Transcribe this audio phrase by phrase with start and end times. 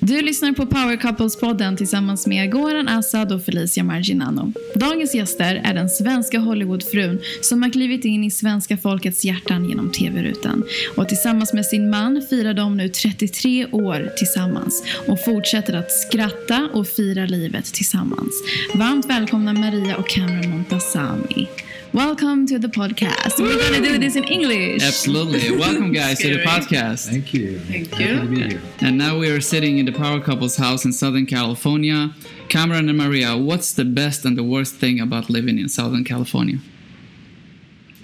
[0.00, 4.52] Du lyssnar på Power Couples-podden tillsammans med Goran Assad och Felicia Marginano.
[4.74, 9.92] Dagens gäster är den svenska Hollywoodfrun som har klivit in i svenska folkets hjärtan genom
[9.92, 10.64] tv-rutan.
[10.96, 16.68] Och tillsammans med sin man firar de nu 33 år tillsammans och fortsätter att skratta
[16.72, 18.42] och fira livet tillsammans.
[18.74, 21.48] Varmt välkomna Maria och Cameron Montazami.
[21.96, 23.40] Welcome to the podcast.
[23.40, 24.82] We're going to do this in English.
[24.82, 25.56] Absolutely.
[25.56, 27.08] Welcome, guys, to the podcast.
[27.08, 27.58] Thank you.
[27.60, 28.20] Thank Happy you.
[28.20, 28.60] to be here.
[28.82, 32.12] And now we are sitting in the Power Couple's house in Southern California.
[32.50, 36.58] Kamran and Maria, what's the best and the worst thing about living in Southern California?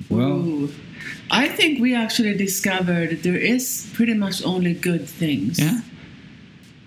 [0.09, 0.73] Well, Ooh.
[1.31, 5.59] I think we actually discovered there is pretty much only good things.
[5.59, 5.81] Yeah?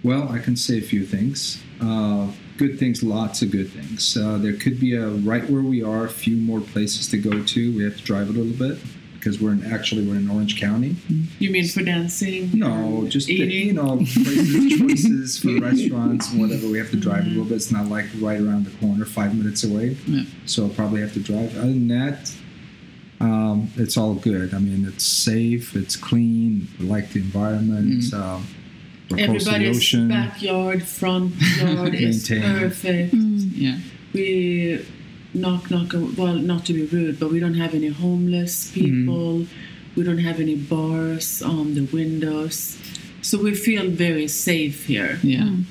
[0.01, 1.62] well, I can say a few things.
[1.81, 4.16] Uh, good things, lots of good things.
[4.18, 7.44] Uh, there could be a right where we are, a few more places to go
[7.44, 7.75] to.
[7.75, 8.80] We have to drive a little bit
[9.25, 10.96] because we're in actually we're in Orange County.
[11.40, 12.52] You mean for dancing?
[12.53, 16.68] No, just the, you know places, choices for restaurants and whatever.
[16.68, 17.56] We have to drive a little bit.
[17.56, 19.97] It's not like right around the corner, five minutes away.
[20.06, 20.24] Yeah.
[20.46, 21.57] So I'll probably have to drive.
[21.57, 22.31] Other than that,
[23.19, 24.53] um, it's all good.
[24.53, 26.68] I mean, it's safe, it's clean.
[26.80, 28.03] We like the environment.
[28.03, 28.13] Mm.
[28.13, 28.47] Um,
[29.10, 30.08] we're close to the Everybody's ocean.
[30.08, 32.60] backyard, front yard is Maintained.
[32.60, 33.14] perfect.
[33.14, 33.52] Mm.
[33.54, 33.78] Yeah.
[34.14, 34.86] We
[35.34, 35.94] knock knock.
[36.18, 38.74] Well, not to be rude, but we don't have any homeless mm.
[38.74, 39.46] people.
[39.96, 42.78] We don't have any bars on the windows,
[43.22, 45.20] so we feel very safe here.
[45.24, 45.42] Yeah.
[45.44, 45.64] Mm.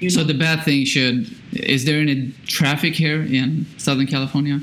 [0.00, 0.26] You So know?
[0.26, 1.30] the bad thing should.
[1.52, 4.60] Is there any traffic here in Southern California?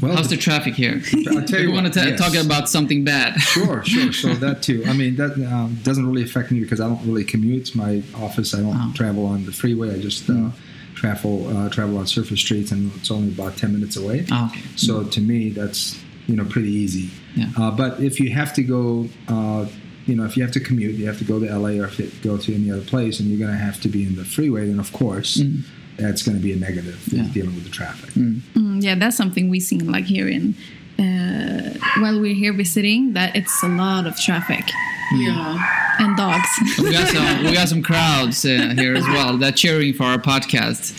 [0.00, 1.00] Well, How's the traffic here?
[1.30, 2.18] I'll tell we you want what, to yes.
[2.20, 3.34] talk about something bad.
[3.40, 4.12] Sure, sure.
[4.12, 4.84] So that too.
[4.86, 7.74] I mean, that um, doesn't really affect me because I don't really commute.
[7.74, 8.92] My office, I don't Oh.
[8.94, 9.94] travel on the freeway.
[9.94, 10.50] I just uh,
[10.94, 14.26] travel uh, travel on surface streets, and it's only about ten minutes away.
[14.30, 14.62] Oh, okay.
[14.76, 17.10] So to me, that's you know pretty easy.
[17.34, 17.46] Yeah.
[17.58, 19.66] Uh, but if you have to go, uh,
[20.06, 21.98] you know, if you have to commute, you have to go to LA or if
[21.98, 24.24] you go to any other place, and you're going to have to be in the
[24.24, 25.40] freeway, then of course.
[25.98, 27.16] That's going to be a negative Mm.
[27.16, 27.32] Yeah.
[27.32, 28.10] dealing with the traffic.
[28.14, 30.54] Mm, yeah, that's something we seen like here in
[30.98, 33.14] uh, while we're here visiting.
[33.14, 34.64] That it's a lot of traffic
[35.14, 35.58] yeah.
[35.98, 36.48] and dogs.
[36.78, 40.18] we got some we got some crowds uh, here as well that cheering for our
[40.18, 40.96] podcast.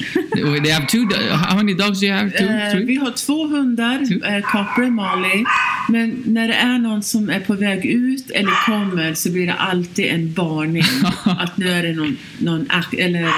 [0.63, 1.07] They have two.
[1.31, 2.31] How many dogs do you have?
[2.31, 2.85] Two, three?
[2.85, 5.43] vi har två hundar, eh, Copper och Molly.
[5.89, 9.53] Men när det är någon som är på väg ut eller kommer så blir det
[9.53, 10.83] alltid en varning.
[11.25, 12.67] att nu är det någon, någon
[12.97, 13.33] eller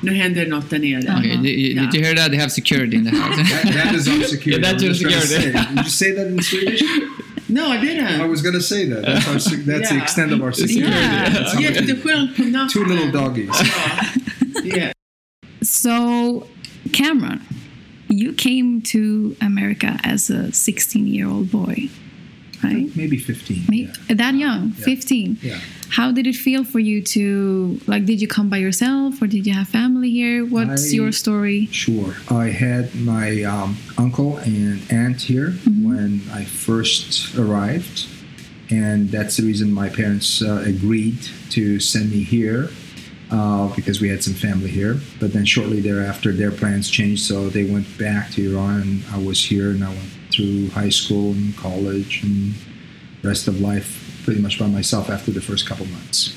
[0.00, 1.18] nu händer det något där nere.
[1.18, 1.94] Okay, did, did Yeah.
[1.94, 2.30] you hear that?
[2.30, 3.36] They have security in the house.
[3.36, 4.50] That, that is our security.
[4.50, 5.58] Yeah, that's your just trying to security.
[5.58, 5.74] say.
[5.74, 6.82] Did you say that in Swedish?
[7.48, 8.20] No, I didn't.
[8.20, 9.02] I was going to say that.
[9.06, 10.90] That's, our, sec- that's the extent of our security.
[10.94, 12.68] Yeah, That's how- jätteskönt på natten.
[12.68, 13.50] Two little doggies.
[14.64, 14.92] Yeah.
[15.62, 16.46] So,
[16.92, 17.40] Kamran,
[18.08, 21.88] you came to America as a 16 year old boy,
[22.62, 22.94] right?
[22.96, 23.64] Maybe 15.
[23.68, 24.16] May- yeah.
[24.16, 24.84] That young, Yeah.
[24.84, 25.36] 15.
[25.42, 25.58] Yeah.
[25.90, 29.46] How did it feel for you to, like, did you come by yourself or did
[29.46, 30.44] you have family here?
[30.44, 31.66] What's I- your story?
[31.72, 32.14] Sure.
[32.30, 35.52] I had my um, uncle and aunt here
[35.82, 38.06] when I first arrived,
[38.70, 41.18] and that's the reason my parents uh, agreed
[41.50, 42.68] to send me here
[43.30, 45.00] uh, because we had some family here.
[45.20, 49.18] But then shortly thereafter, their plans changed, so they went back to Iran, and I
[49.18, 52.54] was here, and I went through high school and college and
[53.22, 53.97] rest of life
[54.28, 56.34] pretty much by myself after the first couple months.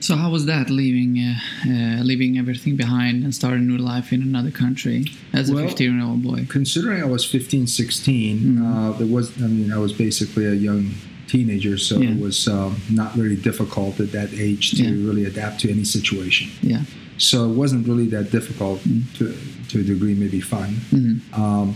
[0.00, 1.34] So how was that leaving uh,
[1.66, 5.64] uh, leaving everything behind and starting a new life in another country as a Well,
[5.66, 6.40] 15 year old boy?
[6.50, 8.66] Considering I was 15, 16, Mm-hmm.
[8.66, 10.90] uh, there was, I mean, I was basically a young
[11.32, 12.10] teenager, so Yeah.
[12.10, 15.06] it was um, not very difficult at that age to Yeah.
[15.08, 16.46] really adapt to any situation.
[16.62, 16.82] Yeah.
[17.16, 19.02] So it wasn't really that difficult Mm.
[19.18, 19.24] to,
[19.70, 20.70] to a degree, maybe fun.
[20.92, 21.42] Mm-hmm.
[21.42, 21.74] Um,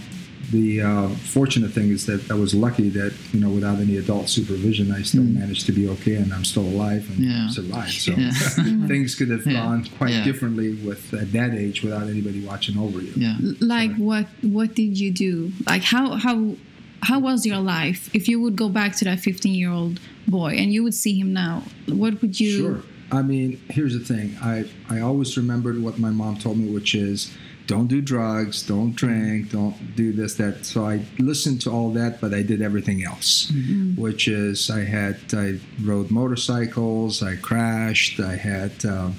[0.52, 4.28] the uh, fortunate thing is that I was lucky that you know without any adult
[4.28, 7.30] supervision, I still managed to be okay, and I'm still alive and Mm.
[7.30, 7.48] Yeah.
[7.58, 7.92] survived.
[8.06, 8.30] So Yeah.
[8.92, 9.54] things could have Yeah.
[9.62, 10.24] gone quite Yeah.
[10.24, 13.12] differently with at that age without anybody watching over you.
[13.16, 13.36] Yeah.
[13.60, 14.26] like what
[14.58, 15.34] what did you do
[15.72, 16.36] like how how
[17.08, 19.94] how was your life if you would go back to that 15 year old
[20.28, 21.54] boy and you would see him now
[22.02, 22.80] what would you Sure.
[23.20, 24.26] I mean, here's the thing.
[24.54, 24.64] I
[24.94, 27.18] I always remembered what my mom told me, which is
[27.66, 30.66] don't do drugs, don't drink, don't do this, that.
[30.66, 33.50] So I listened to all that, but I did everything else,
[33.96, 39.10] which is I had I rode motorcycles, I crashed, I had, uh,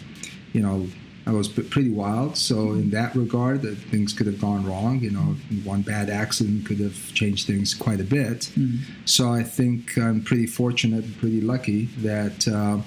[0.54, 0.88] you know.
[1.26, 5.00] I was pretty wild, so in that regard, that things could have gone wrong.
[5.00, 8.52] You know, one bad accident could have changed things quite a bit.
[9.06, 12.80] So I think I'm pretty fortunate, and pretty lucky that uh,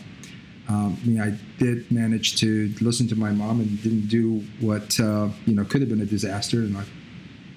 [0.68, 4.98] um, I mean, I did manage to listen to my mom and didn't do what
[4.98, 6.86] uh, you know could have been a disaster and like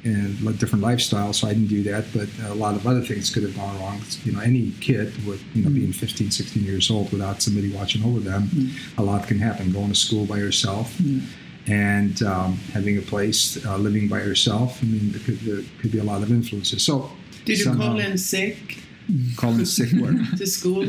[0.05, 1.33] and a different lifestyle.
[1.33, 3.99] So I didn't do that, but a lot of other things could have gone wrong.
[4.23, 8.03] You know, any kid with you know being 15, 16 years old without somebody watching
[8.05, 8.49] over them,
[8.97, 9.71] a lot can happen.
[9.71, 10.97] Going to school by yourself.
[11.67, 14.79] And um, having a place, uh, living by yourself.
[14.81, 16.83] I mean, there could, there could be a lot of influences.
[16.83, 17.11] So,
[17.45, 18.78] Did you somehow- call in sick
[19.37, 20.15] Calling sick work?
[20.37, 20.85] to school?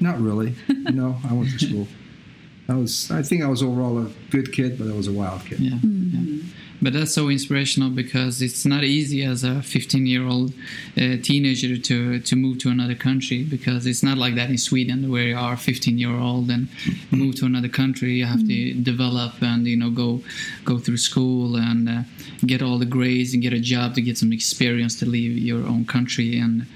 [0.00, 0.54] Not really.
[0.68, 1.88] No, I went to school.
[2.68, 3.10] I was.
[3.10, 5.60] I think I was overall a good kid, but I was a wild kid.
[5.60, 6.42] Yeah, yeah.
[6.84, 10.52] But that's so inspirational because it's not easy as a 15 year old
[10.98, 15.10] uh, teenager to, to move to another country because it's not like that in Sweden
[15.10, 16.68] where you are 15 year old and
[17.10, 18.14] move to another country.
[18.14, 20.22] You have to develop and you know go
[20.64, 22.02] go through school and uh,
[22.44, 25.66] get all the grades and get a job to get some experience to leave your
[25.66, 26.66] own country and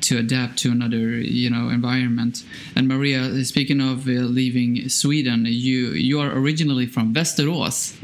[0.00, 2.44] to adapt to another you know environment.
[2.76, 7.94] And maria speaking of uh, leaving sweden you you are originally from västerås.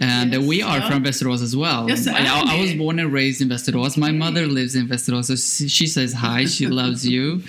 [0.00, 0.88] And uh, Yes, we are yeah.
[0.90, 1.88] from västerås as well.
[1.88, 3.96] Yes, I, I was born and raised in västerås.
[3.96, 7.42] My mother lives in västerås so she she says hi she loves you.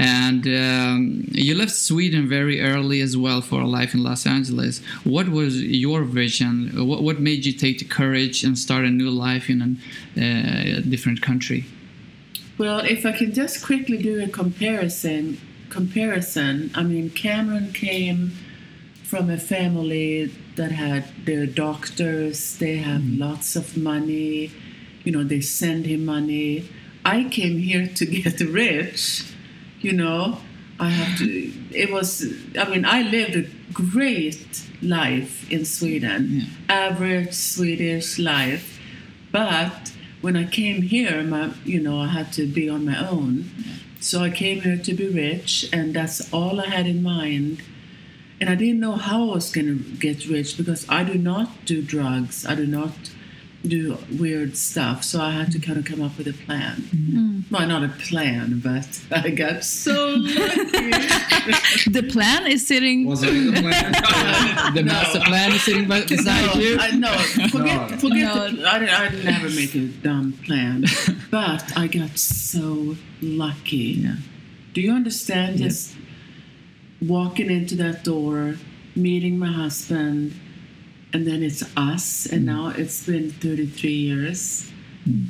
[0.00, 4.80] And um, you left sweden very early as well for a life in los angeles.
[5.04, 6.70] What was your vision?
[6.88, 9.58] What, what made you take the courage and start a new life in
[10.16, 11.64] a uh, different country
[12.58, 15.38] Well, if I can just quickly do a comparison,
[15.70, 16.72] comparison.
[16.74, 18.32] I mean, Kamran came
[19.04, 22.58] from a family that had their doctors.
[22.58, 23.22] They have mm-hmm.
[23.22, 24.50] lots of money.
[25.04, 26.68] You know, they send him money.
[27.04, 29.24] I came here to get rich.
[29.80, 30.38] You know,
[30.80, 31.52] I have to.
[31.70, 32.26] It was.
[32.58, 38.80] I mean, I lived a great life in Sweden, average Swedish life,
[39.30, 43.50] but when I came here, my, you know, I had to be on my own.
[44.00, 47.62] So I came here to be rich, and that's all I had in mind.
[48.40, 51.64] And I didn't know how I was going to get rich because I do not
[51.64, 52.46] do drugs.
[52.46, 52.92] I do not
[53.66, 55.02] do weird stuff.
[55.02, 56.76] So I had to kind of come up with a plan.
[56.76, 57.54] Mm-hmm.
[57.54, 60.90] Well, not a plan, but I got so lucky.
[61.90, 63.92] the plan is sitting Was it in the plan?
[64.74, 66.76] the master plan is sitting by- beside no, you.
[66.78, 67.12] I, no,
[67.48, 67.96] forget, No.
[67.96, 68.34] forget.
[68.34, 68.50] No.
[68.50, 70.84] The, I, I never make a dumb plan,
[71.30, 73.76] but I got so lucky.
[73.76, 74.16] Yeah.
[74.72, 75.58] Do you understand?
[75.58, 75.96] Just
[77.00, 78.54] walking into that door,
[78.94, 80.34] meeting my husband,
[81.12, 82.46] and then it's us, and hmm.
[82.46, 84.70] now it's been 33 years.
[85.04, 85.24] Hmm.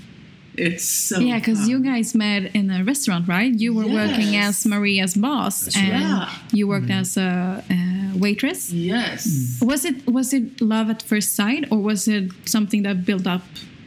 [0.55, 3.55] It's so yeah because you guys met in a restaurant right?
[3.55, 6.29] You were working as maria's boss and right.
[6.51, 7.03] you worked hmm.
[7.03, 8.73] as a, uh waitress?
[8.73, 9.61] Yes.
[9.63, 13.43] was it was it love at first sight or was it something that built up
[13.55, 13.78] It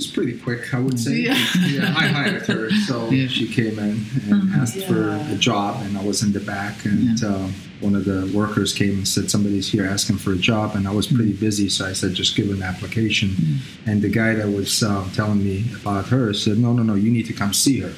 [0.00, 1.16] was pretty quick, I would say.
[1.16, 1.32] Yeah.
[1.34, 3.28] I hired her, so Yeah.
[3.28, 7.22] she came in and asked for a job, and I was in the back, and
[7.22, 7.48] uh,
[7.80, 10.92] one of the workers came and said somebody's here asking for a job, and I
[10.92, 13.36] was pretty busy, so I said just give an application,
[13.86, 17.10] and the guy that was um, telling me about her said no, no, no, you
[17.10, 17.92] need to come see her.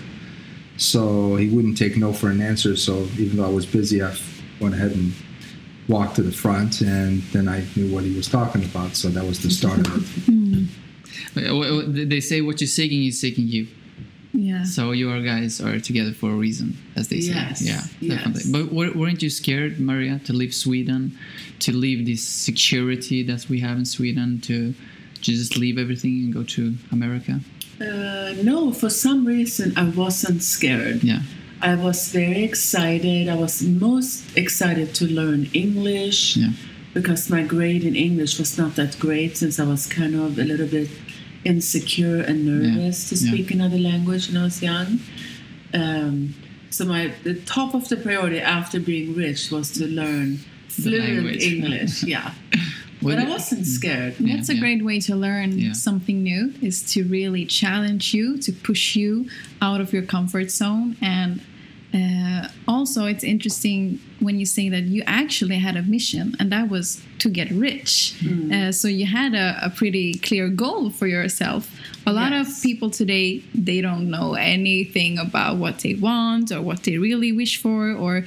[0.76, 2.74] So he wouldn't take no for an answer.
[2.76, 4.16] So even though I was busy, I
[4.60, 5.12] went ahead and
[5.86, 8.96] walked to the front, and then I knew what he was talking about.
[8.96, 10.34] So that was the start of it.
[11.34, 13.66] They say what you're seeking is seeking you.
[14.34, 17.34] yeah So you are guys are together for a reason, as they say.
[17.34, 18.16] Yes, Yeah, yes.
[18.16, 18.52] definitely.
[18.56, 21.02] But wer- weren't you scared, Maria, to leave Sweden,
[21.64, 24.74] to leave this security that we have in Sweden, to
[25.20, 27.34] just leave everything and go to America?
[27.80, 31.02] Uh, no, for some reason I wasn't scared.
[31.04, 31.22] Yeah.
[31.60, 33.28] I was very excited.
[33.28, 36.50] I was most excited to learn English Yeah.
[36.94, 40.44] Because my grade in English was not that great since I was kind of a
[40.44, 40.88] little bit
[41.44, 43.32] insecure and nervous to Yeah.
[43.32, 45.00] speak another language when I was young.
[45.74, 46.34] Um,
[46.70, 51.42] so my the top of the priority after being rich was to learn fluent.
[51.42, 52.02] English.
[52.14, 52.32] Yeah,
[53.02, 54.14] Well, but I wasn't scared.
[54.18, 54.60] Yeah, That's a yeah.
[54.60, 55.72] great way to learn Yeah.
[55.72, 59.26] something new is to really challenge you, to push you
[59.60, 60.96] out of your comfort zone.
[61.00, 61.40] And
[61.94, 66.68] uh, also, it's interesting when you say that you actually had a mission, and that
[66.68, 68.14] was to get rich.
[68.52, 71.62] Uh, so you had a, a pretty clear goal for yourself.
[72.06, 72.56] A lot Yes.
[72.58, 77.32] of people today, they don't know anything about what they want or what they really
[77.32, 78.24] wish for, or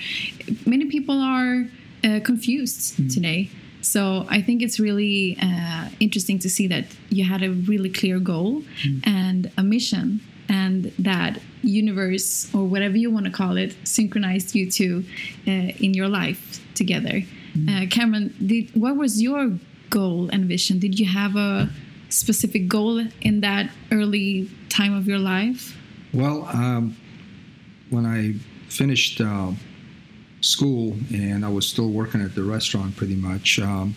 [0.66, 1.66] many people are
[2.04, 2.86] uh, confused
[3.16, 3.50] today.
[3.82, 8.18] So I think it's really uh, interesting to see that you had a really clear
[8.20, 8.64] goal
[9.04, 14.70] and a mission, and that universe or whatever you want to call it synchronized you
[14.70, 15.04] two
[15.48, 17.22] uh, in your life together.
[17.70, 19.58] Uh, Kamran, did, what was your
[19.90, 20.78] goal and vision?
[20.78, 21.70] Did you have a
[22.10, 25.78] specific goal in that early time of your life?
[26.14, 26.96] Well, um,
[27.90, 28.34] when I
[28.70, 29.52] finished uh,
[30.42, 33.96] school and I was still working at the restaurant pretty much, um,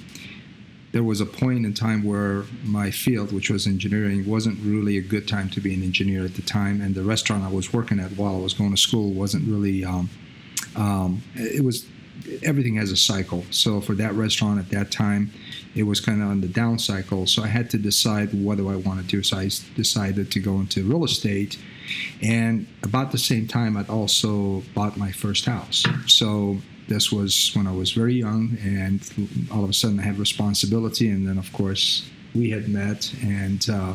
[0.92, 5.02] there was a point in time where my field, which was engineering, wasn't really a
[5.02, 6.80] good time to be an engineer at the time.
[6.80, 9.84] And the restaurant I was working at while I was going to school wasn't really,
[9.84, 10.08] um,
[10.76, 11.86] um, it was,
[12.42, 13.44] everything has a cycle.
[13.50, 15.30] So for that restaurant at that time,
[15.74, 17.26] it was kind of on the down cycle.
[17.26, 19.22] So I had to decide what do I want to do.
[19.22, 21.58] So I decided to go into real estate.
[22.22, 25.84] And about the same time, I'd also bought my first house.
[26.06, 29.00] So this was when I was very young, and
[29.50, 31.08] all of a sudden I had responsibility.
[31.08, 33.94] And then, of course, we had met, and uh,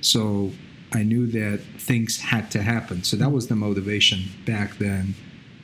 [0.00, 0.52] so
[0.92, 3.04] I knew that things had to happen.
[3.04, 5.14] So that was the motivation back then.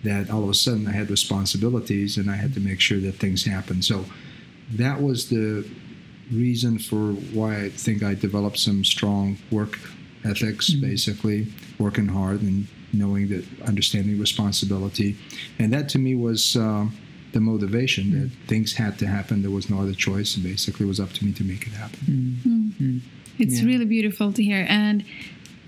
[0.03, 3.15] That all of a sudden I had responsibilities, and I had to make sure that
[3.15, 3.85] things happened.
[3.85, 4.05] So
[4.73, 5.69] that was the
[6.33, 9.79] reason for why I think I developed some strong work
[10.25, 15.17] ethics, basically working hard and knowing that understanding responsibility,
[15.59, 16.93] and that to me was um,
[17.33, 19.43] the motivation that things had to happen.
[19.43, 21.73] There was no other choice, and basically it was up to me to make it
[21.73, 23.03] happen.
[23.39, 23.67] It's Yeah.
[23.67, 24.65] really beautiful to hear.
[24.69, 25.03] And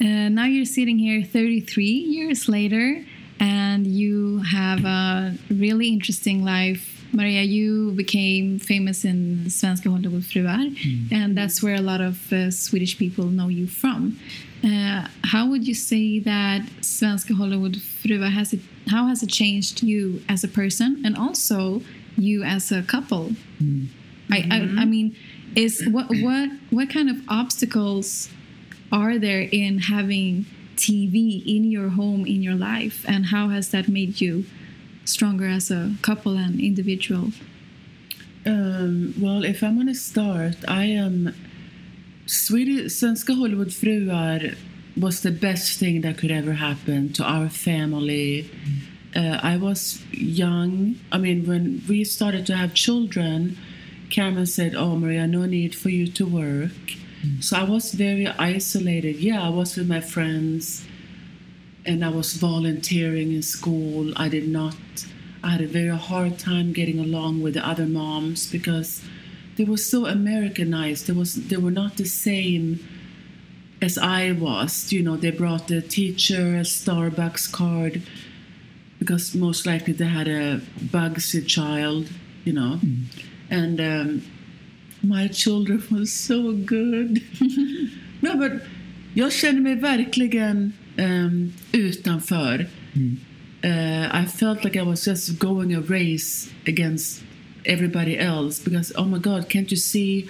[0.00, 3.04] uh, now you're sitting here 33 years later,
[3.40, 6.92] and you have a really interesting life.
[7.12, 10.76] Maria, you became famous in Svenska Hollywoodfruar,
[11.10, 14.18] and that's where a lot of uh, Swedish people know you from.
[14.66, 18.60] Uh, how would you say that Svenska Hollywoodfruar has it?
[18.88, 21.82] How has it changed you as a person, and also
[22.16, 23.32] you as a couple?
[24.30, 25.14] I, I, I mean,
[25.54, 28.28] is what what what kind of obstacles
[28.90, 33.86] are there in having TV in your home in your life, and how has that
[33.88, 34.46] made you
[35.04, 37.30] stronger as a couple and individual?
[38.44, 41.34] Um, well, if I'm gonna start, I am
[42.26, 44.56] Swedish Svenska Hollywoodfruar
[44.96, 48.50] was the best thing that could ever happen to our family.
[49.14, 50.96] Uh, I was young.
[51.12, 53.56] I mean, when we started to have children,
[54.10, 56.96] Kamran said, "Oh, Maria, no need for you to work."
[57.40, 59.16] So I was very isolated.
[59.16, 60.84] Yeah, I was with my friends,
[61.84, 64.12] and I was volunteering in school.
[64.16, 64.76] I did not.
[65.44, 69.00] I had a very hard time getting along with the other moms because
[69.56, 71.06] they were so Americanized.
[71.06, 72.78] They was they were not the same
[73.80, 74.92] as I was.
[74.92, 78.02] You know, they brought the teacher a Starbucks card
[78.98, 80.60] because most likely they had a
[80.92, 82.08] Bugsy child.
[82.44, 82.80] You know,
[83.50, 84.22] and um,
[85.02, 87.22] my children were so good.
[88.22, 88.52] no, but
[89.14, 92.66] jag känner mig verkligen um, utanför.
[93.64, 97.25] Uh, I felt like I was just going a race against
[97.66, 100.28] everybody else because, oh my God, can't you see?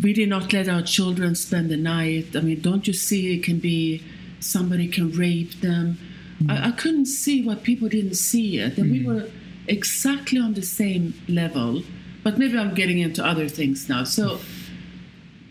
[0.00, 2.34] We did not let our children spend the night.
[2.34, 4.02] I mean, don't you see it can be
[4.40, 5.98] somebody can rape them?
[6.38, 6.50] Mm-hmm.
[6.50, 8.78] I, I couldn't see why people didn't see it.
[8.78, 9.08] And we mm-hmm.
[9.08, 9.30] were
[9.68, 11.82] exactly on the same level.
[12.22, 14.04] But maybe I'm getting into other things now.
[14.04, 14.38] So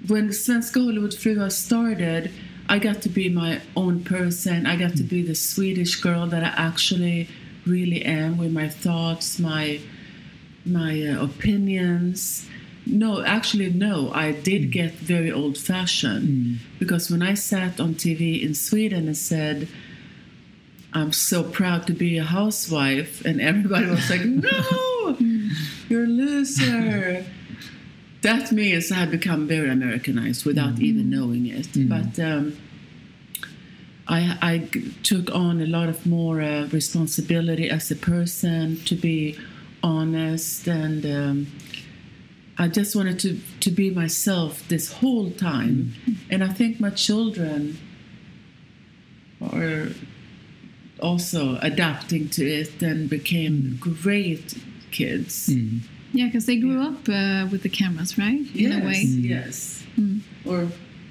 [0.07, 2.31] when Svenska Hollywoodfruar started,
[2.67, 4.65] I got to be my own person.
[4.65, 5.07] I got to mm-hmm.
[5.07, 7.27] be the Swedish girl that I actually
[7.65, 9.79] really am with my thoughts, my
[10.65, 12.48] my uh, opinions.
[12.86, 14.12] No, actually, no.
[14.12, 19.18] I did get very old fashioned because when I sat on TV in Sweden and
[19.18, 19.68] said,
[20.94, 25.18] I'm so proud to be a housewife, and everybody was like, No,
[25.88, 27.25] you're a loser.
[28.24, 31.70] That means I had become very Americanized without even knowing it.
[31.89, 32.58] But um,
[34.08, 34.70] I, I
[35.01, 39.39] took on a lot of more uh, responsibility as a person to be
[39.83, 41.47] honest and um,
[42.57, 45.93] I just wanted to, to be myself this whole time.
[46.29, 47.79] And I think my children
[49.41, 49.88] are
[51.00, 54.55] also adapting to it and became great
[54.91, 55.50] kids.
[56.13, 58.45] Yeah, because they grew up uh, with the cameras, right?
[58.55, 59.01] In a way.
[59.01, 59.83] Yes.
[60.45, 60.67] Or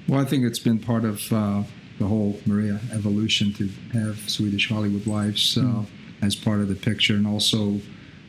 [0.07, 1.63] Well, I think it's been part of uh,
[1.99, 5.83] the whole Maria evolution to have Swedish Hollywood Lives uh,
[6.21, 7.81] as part of the picture, and also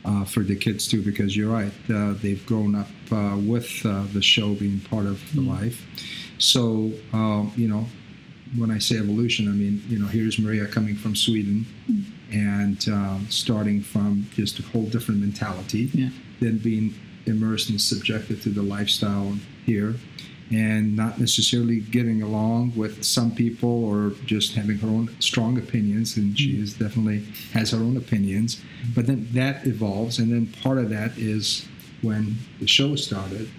[0.05, 4.03] uh, for the kids too, because you're right, uh, they've grown up uh, with uh,
[4.13, 5.85] the show being part of the life.
[6.37, 7.85] So um, you know,
[8.57, 11.65] when I say evolution, I mean you know here's Maria coming from Sweden,
[12.31, 16.09] and um, starting from just a whole different mentality Yeah.
[16.39, 16.93] then being
[17.25, 19.95] immersed and subjected to the lifestyle here
[20.53, 26.17] and not necessarily getting along with some people or just having her own strong opinions
[26.17, 28.61] and she is definitely has her own opinions.
[28.95, 31.65] But then that evolves and then part of that is
[32.01, 33.49] when the show started.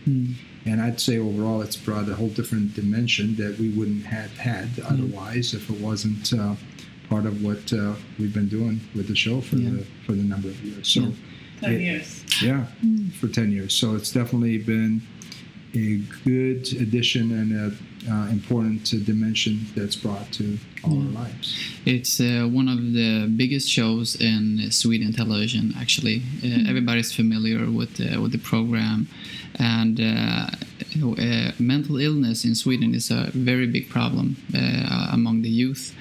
[0.66, 4.68] And i'd say overall it's brought a whole different dimension that we wouldn't have had
[4.86, 6.54] otherwise if it wasn't uh,
[7.10, 9.70] part of what uh, we've been doing with the show for Yeah.
[9.70, 10.88] the for the number of years.
[10.88, 11.12] So
[11.60, 12.24] 10 it- years.
[12.42, 12.64] yeah,
[13.20, 13.74] for 10 years.
[13.74, 15.02] So it's definitely been
[15.74, 17.78] a good addition and an
[18.10, 21.58] uh, important uh, dimension that's brought to all our lives.
[21.84, 25.74] It's uh, one of the biggest shows in Sweden television.
[25.78, 29.08] Actually, uh, everybody's familiar with the, with the program,
[29.58, 30.46] and uh,
[31.02, 35.94] uh, mental illness in Sweden is a very big problem uh, among the youth.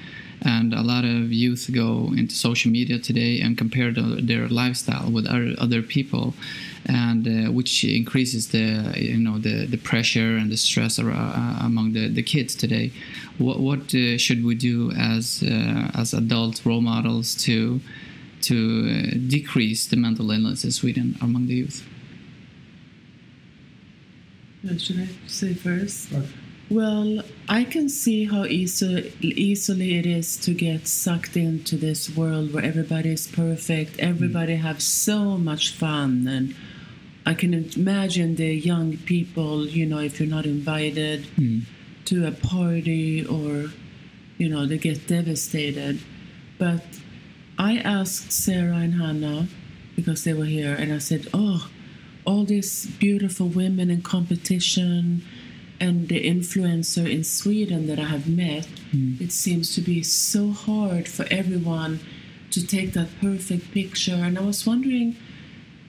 [0.46, 5.10] And a lot of youth go into social media today and compare the, their lifestyle
[5.10, 6.34] with other, other people,
[6.85, 11.65] and uh, which increases the you know the, the pressure and the stress ar- uh,
[11.65, 12.91] among the, the kids today.
[13.37, 17.79] What what uh, should we do as uh, as adult role models to
[18.41, 21.87] to uh, decrease the mental illness in Sweden among the youth?
[24.77, 26.09] Should I say first?
[26.69, 32.53] Well, I can see how easy, easily it is to get sucked into this world
[32.53, 36.55] where everybody is perfect, everybody have so much fun, and
[37.25, 39.66] I can imagine the young people.
[39.66, 41.59] You know, if you're not invited hmm.
[42.05, 43.72] to a party, or
[44.38, 46.00] you know, they get devastated.
[46.57, 46.83] But
[47.57, 49.48] I asked Sarah and Hannah
[49.96, 51.70] because they were here, and I said, "Oh,
[52.25, 55.24] all these beautiful women in competition."
[55.79, 59.16] and the influencer in Sweden that I have met, hmm.
[59.20, 62.00] it seems to be so hard for everyone
[62.51, 64.14] to take that perfect picture.
[64.14, 65.18] And I was wondering,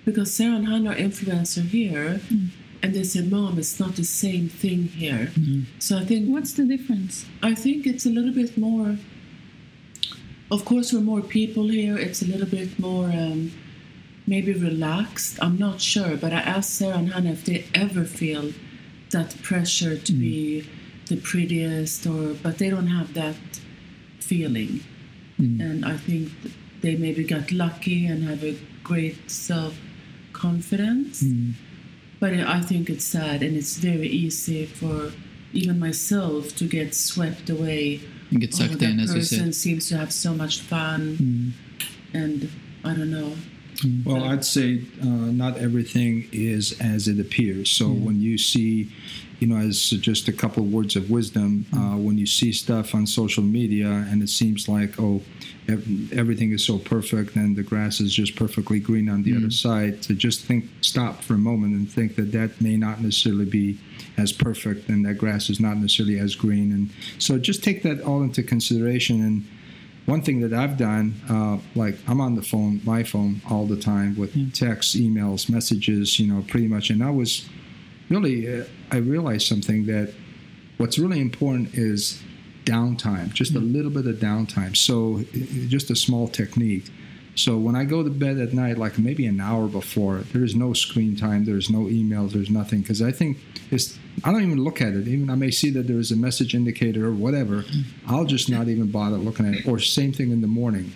[0.04, 2.46] because Sarah and Hannah are influencer here, hmm.
[2.82, 5.62] and they said, "Mom, it's not the same thing here." Hmm.
[5.78, 7.26] So I think What's the difference?
[7.42, 8.98] I think it's a little bit more.
[10.50, 11.96] Of course, we're more people here.
[11.96, 13.52] It's a little bit more um,
[14.26, 15.38] maybe relaxed.
[15.42, 18.52] I'm not sure, but I asked Sarah and Hannah if they ever feel
[19.10, 20.20] that pressure to hmm.
[20.20, 20.68] be
[21.08, 23.36] the prettiest, or but they don't have that
[24.20, 24.80] feeling.
[25.38, 26.30] And I think
[26.80, 29.74] they maybe got lucky and have a great self
[30.44, 31.20] confidence.
[31.20, 31.50] Hmm.
[32.20, 34.96] But I I think it's sad, and it's very easy for
[35.60, 38.00] even myself to get swept away.
[38.30, 41.00] And get Oh, sucked that in, as you person seems to have so much fun,
[41.22, 41.48] hmm.
[42.20, 42.38] and
[42.88, 43.32] I don't know.
[43.82, 44.02] Hmm.
[44.08, 44.68] Well, I'd say
[45.02, 45.06] uh,
[45.44, 47.66] not everything is as it appears.
[47.78, 48.72] So when you see,
[49.40, 49.76] you know, as
[50.10, 53.90] just a couple of words of wisdom, uh, when you see stuff on social media
[54.10, 55.26] and it seems like, oh, ev-
[55.68, 60.02] everything is so perfect and the grass is just perfectly green on the other side,
[60.02, 63.78] to just think, stop for a moment and think that that may not necessarily be
[64.18, 66.70] as perfect and that grass is not necessarily as green.
[66.72, 69.44] And so just take that all into consideration and
[70.06, 73.80] one thing that I've done, uh, like I'm on the phone, my phone, all the
[73.80, 76.90] time with texts, emails, messages, you know, pretty much.
[76.90, 77.48] And I was
[78.10, 80.12] really, uh, I realized something that
[80.76, 82.22] what's really important is
[82.64, 83.72] downtime, just a mm.
[83.72, 84.76] little bit of downtime.
[84.76, 85.24] So,
[85.68, 86.90] just a small technique.
[87.36, 90.54] So, when I go to bed at night, like maybe an hour before, there is
[90.54, 92.80] no screen time, there's no emails, there's nothing.
[92.82, 93.38] Because I think
[93.70, 95.08] it's, I don't even look at it.
[95.08, 97.62] Even I may see that there is a message indicator or whatever.
[97.62, 97.84] Mm.
[98.06, 99.68] I'll just not even bother looking at it.
[99.68, 100.92] Or, same thing in the morning.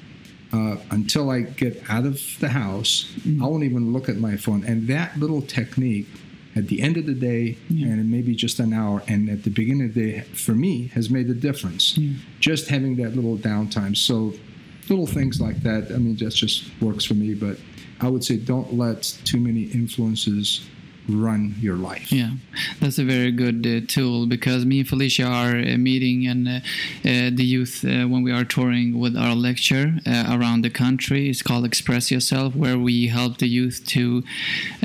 [0.50, 3.42] Uh, until I get out of the house, mm.
[3.42, 4.64] I won't even look at my phone.
[4.64, 6.06] And that little technique
[6.56, 9.02] at the end of the day and maybe just an hour.
[9.06, 11.98] And at the beginning of the day for me has made a difference.
[12.40, 13.96] Just having that little downtime.
[13.96, 14.34] So
[14.88, 17.34] little things like that i mean that just works for me.
[17.34, 17.58] But
[18.00, 20.66] i would say don't let too many influences
[21.08, 22.12] run your life.
[22.12, 22.32] Yeah,
[22.80, 26.52] that's a very good uh, tool because me and Felicia are uh, meeting and uh,
[27.04, 31.30] uh, the youth uh, when we are touring with our lecture uh, around the country.
[31.30, 34.22] It's called Express Yourself, where we help the youth to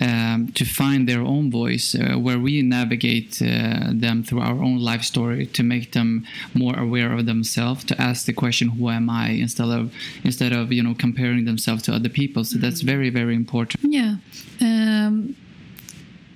[0.01, 4.79] um, to find their own voice, uh, where we navigate uh, them through our own
[4.79, 9.09] life story to make them more aware of themselves, to ask the question, "Who am
[9.09, 12.43] I?" instead of instead of you know comparing themselves to other people.
[12.43, 13.83] So that's very very important.
[13.83, 14.15] Yeah.
[14.61, 15.35] Um,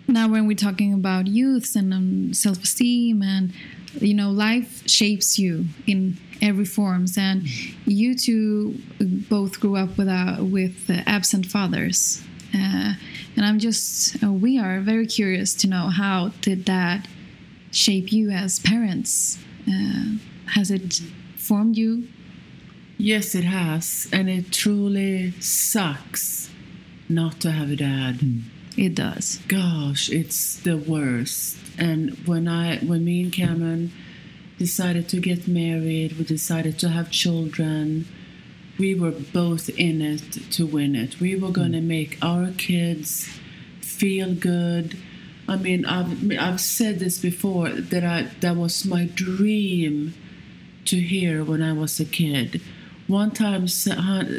[0.08, 3.52] now, when we're talking about youths and um, self-esteem, and
[4.00, 7.44] you know, life shapes you in every forms, and
[7.86, 12.94] you two both grew up with uh, with uh, absent fathers, uh,
[13.36, 17.08] and I'm just uh, we are very curious to know how did that
[17.72, 19.40] shape you as parents?
[19.68, 20.18] Uh,
[20.54, 21.02] has it
[21.36, 22.08] formed you?
[22.98, 26.50] Yes, it has, and it truly sucks
[27.10, 28.22] not to have a dad.
[28.78, 29.40] It does.
[29.48, 31.58] Gosh, it's the worst.
[31.80, 33.92] And when I, when me and Kamran
[34.60, 38.08] decided to get married, we decided to have children.
[38.78, 41.20] We were both in it to win it.
[41.20, 43.28] We were going to make our kids
[43.82, 44.96] feel good.
[45.48, 50.14] I mean, I've I've said this before that I that was my dream
[50.86, 52.62] to hear when I was a kid.
[53.08, 53.66] One time,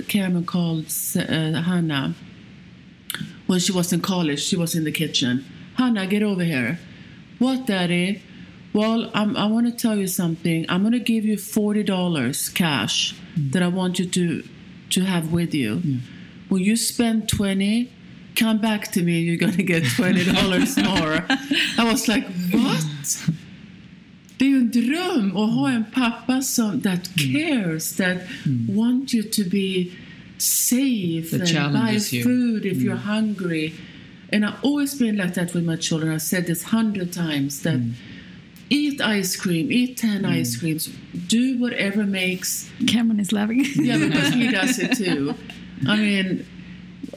[0.07, 2.15] Kamran called uh, Hannah
[3.49, 4.41] when she was in college.
[4.41, 5.45] She was in the kitchen.
[5.75, 6.79] Hannah, get over here.
[7.41, 8.23] What, Daddy?
[8.73, 10.67] Well, I'm, I want to tell you something.
[10.69, 13.53] I'm going to give you forty dollars cash mm.
[13.53, 14.45] that I want you to
[14.91, 15.77] to have with you.
[15.77, 16.01] Mm.
[16.49, 17.91] When you spend twenty,
[18.37, 19.21] come back to me.
[19.21, 21.25] You're going to get twenty dollars more.
[21.79, 22.85] I was like, what?
[24.37, 27.33] Det är ju en dröm att ha en pappa som that mm.
[27.33, 28.19] cares, that
[28.69, 29.91] want you to be
[30.39, 32.25] safe That and buy challenges you.
[32.25, 33.01] food if you're mm.
[33.01, 33.75] hungry.
[34.31, 36.13] And I've always been like that with my children.
[36.13, 37.93] I've said this hundred times that mm.
[38.69, 40.29] eat ice cream, eat ten mm.
[40.29, 40.87] ice creams,
[41.27, 43.65] do whatever makes Kamran is laughing.
[43.77, 45.35] yeah, because he does it too.
[45.87, 46.47] I mean,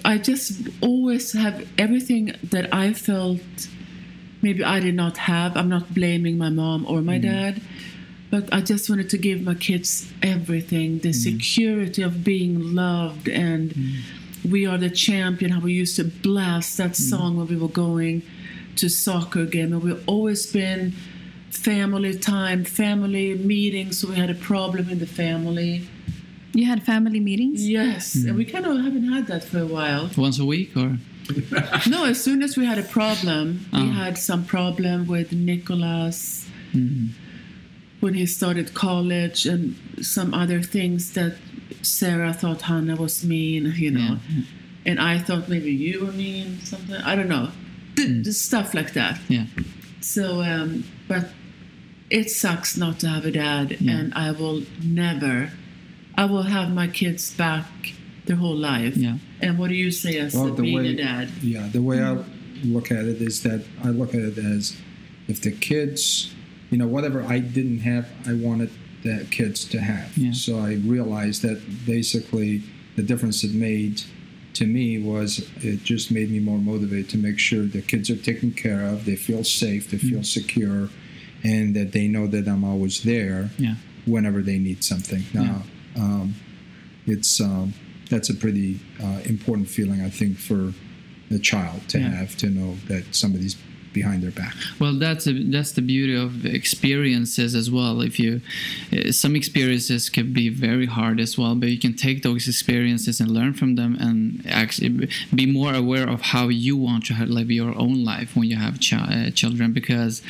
[0.06, 3.42] I just always have everything that I felt
[4.42, 5.56] maybe I did not have.
[5.56, 7.62] I'm not blaming my mom or my dad,
[8.32, 11.16] but I just wanted to give my kids everything the mm.
[11.16, 14.02] security of being loved and mm.
[14.50, 15.52] we are the champion.
[15.52, 17.10] How we used to blast that mm.
[17.10, 18.24] song when we were going
[18.78, 20.94] to soccer game, and we've always been
[21.50, 24.00] family time, family meetings.
[24.00, 25.88] So we had a problem in the family.
[26.54, 27.68] You had family meetings?
[27.68, 30.10] Yes, and we kind of haven't had that for a while.
[30.18, 30.98] Once a week, or
[31.88, 33.92] No, as soon as we had a problem, we Oh.
[33.92, 36.46] had some problem with Nicholas
[38.02, 41.38] when he started college and some other things that
[41.82, 44.18] Sarah thought Hannah was mean, you know.
[44.86, 46.96] And I thought maybe you were mean, something.
[46.96, 47.50] I don't know.
[47.96, 49.20] The, the stuff like that.
[49.30, 49.46] yeah,
[50.02, 51.30] So, um, but
[52.10, 53.98] it sucks not to have a dad, Yeah.
[53.98, 55.52] and I will never,
[56.16, 57.66] I will have my kids back
[58.26, 58.98] their whole life.
[58.98, 59.18] Yeah.
[59.42, 61.30] And what do you say as Well, the being way- a dad?
[61.42, 62.18] Yeah, the way I
[62.64, 64.76] look at it is that I look at it as
[65.28, 66.34] if the kids,
[66.72, 68.72] you know, whatever I didn't have, I wanted
[69.04, 70.18] the kids to have.
[70.18, 70.32] Yeah.
[70.32, 72.64] So I realized that basically
[72.96, 74.02] the difference it made
[74.54, 78.18] to me was it just made me more motivated to make sure the kids are
[78.18, 80.90] taken care of, they feel safe, they feel secure,
[81.44, 83.76] and that they know that I'm always there yeah.
[84.06, 85.24] whenever they need something.
[85.34, 85.64] Now,
[85.96, 86.36] um,
[87.06, 87.74] it's um,
[88.10, 90.74] that's a pretty uh, important feeling, I think, for
[91.30, 92.10] the child to Yeah.
[92.10, 93.56] have to know that somebody's
[93.94, 94.56] behind their back.
[94.80, 98.02] Well, that's a, that's the beauty of experiences as well.
[98.02, 98.42] If you,
[98.92, 103.20] uh, some experiences can be very hard as well, but you can take those experiences
[103.20, 107.52] and learn from them, and actually be more aware of how you want to live
[107.52, 109.74] your own life when you have chi- uh, children.
[109.74, 110.22] Because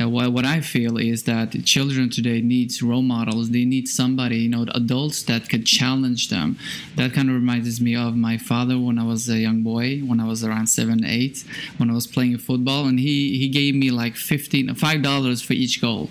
[0.00, 3.50] uh, what what I feel is that children today needs role models.
[3.50, 6.58] They need somebody, you know, adults that could challenge them.
[6.96, 10.20] That kind of reminds me of my father when I was a young boy, when
[10.20, 11.44] I was around seven, eight,
[11.78, 15.52] when I was playing football, and he he gave me like fifteen, five dollars for
[15.54, 16.10] each goal.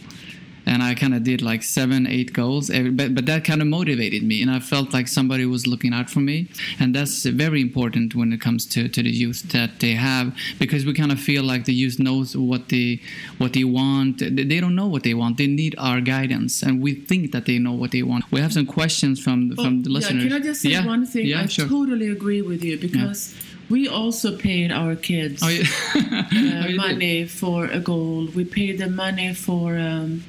[0.69, 3.69] And I kind of did like seven, eight goals, every, but, but that kind of
[3.69, 7.61] motivated me, and I felt like somebody was looking out for me, and that's very
[7.61, 11.21] important when it comes to, to the youth that they have, because we kind of
[11.21, 12.99] feel like the youth knows what they
[13.37, 14.17] what they want.
[14.19, 15.37] They don't know what they want.
[15.37, 18.29] They need our guidance, and we think that they know what they want.
[18.29, 21.05] We have some questions from from the listeners yeah, can I just say Yeah, one
[21.05, 21.27] thing?
[21.27, 21.65] Yeah, I sure.
[21.69, 23.33] totally agree with you because
[23.69, 25.63] we also paid our kids Oh, yeah.
[25.95, 26.77] uh, Oh, you did?
[26.77, 28.27] money for a goal.
[28.35, 30.23] We paid them money for um,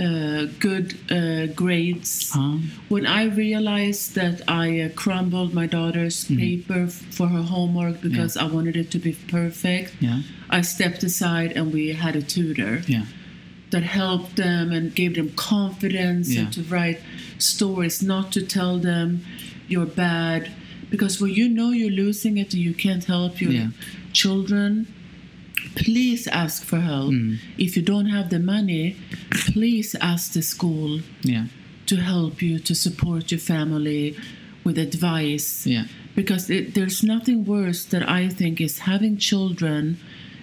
[0.00, 2.32] uh, good uh, grades.
[2.34, 2.58] Uh-huh.
[2.88, 6.40] When I realized that I uh, crumbled my daughter's Mm-hmm.
[6.40, 10.22] paper f- for her homework because I wanted it to be perfect, Yeah.
[10.50, 13.04] I stepped aside and we had a tutor Yeah.
[13.70, 16.40] that helped them and gave them confidence Yeah.
[16.42, 17.00] and to write
[17.38, 19.24] stories, not to tell them
[19.68, 20.50] you're bad.
[20.90, 23.68] Because when you know you're losing it and you can't help your Yeah.
[24.12, 24.86] children,
[25.74, 27.12] please ask for help.
[27.12, 27.38] Mm.
[27.58, 28.96] If you don't have the money,
[29.30, 31.46] please ask the school Yeah.
[31.86, 34.14] to help you to support your family
[34.62, 35.84] with advice Yeah.
[36.14, 39.98] because it, there's nothing worse that I think is having children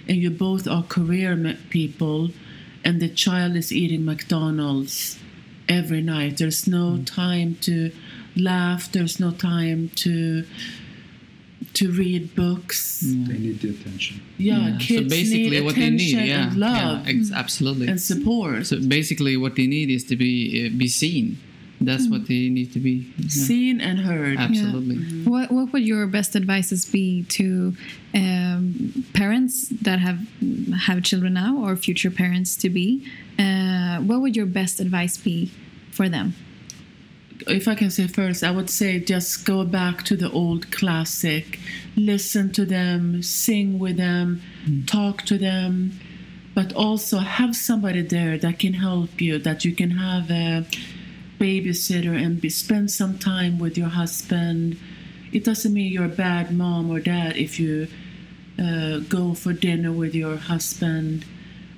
[0.07, 2.31] and you both are career people
[2.83, 5.17] and the child is eating McDonald's
[5.69, 6.37] every night.
[6.37, 7.91] There's no time to
[8.35, 10.45] laugh, there's no time to
[11.73, 12.99] to read books.
[13.01, 14.21] They need the attention.
[14.37, 14.77] Yeah, Yeah.
[14.79, 17.87] kids so basically, need what they attention need, yeah, and love yeah, ex- absolutely.
[17.87, 18.65] and support.
[18.67, 21.37] So basically, what they need is to be uh, be seen.
[21.83, 23.11] That's what they need to be.
[23.17, 23.29] yeah.
[23.29, 24.37] Seen and heard.
[24.37, 24.97] Absolutely.
[25.23, 27.73] What What would your best advices be to
[28.13, 30.19] um, parents that have
[30.87, 33.03] have children now or future parents to be?
[33.39, 35.49] Uh, what would your best advice be
[35.91, 36.35] for them?
[37.47, 41.59] If I can say first, I would say just go back to the old classic.
[41.95, 44.41] Listen to them, sing with them,
[44.85, 45.99] talk to them,
[46.53, 50.65] but also have somebody there that can help you, that you can have a
[51.39, 54.77] babysitter and be, spend some time with your husband.
[55.31, 57.87] It doesn't mean you're a bad mom or dad if you
[58.61, 61.25] uh, go for dinner with your husband,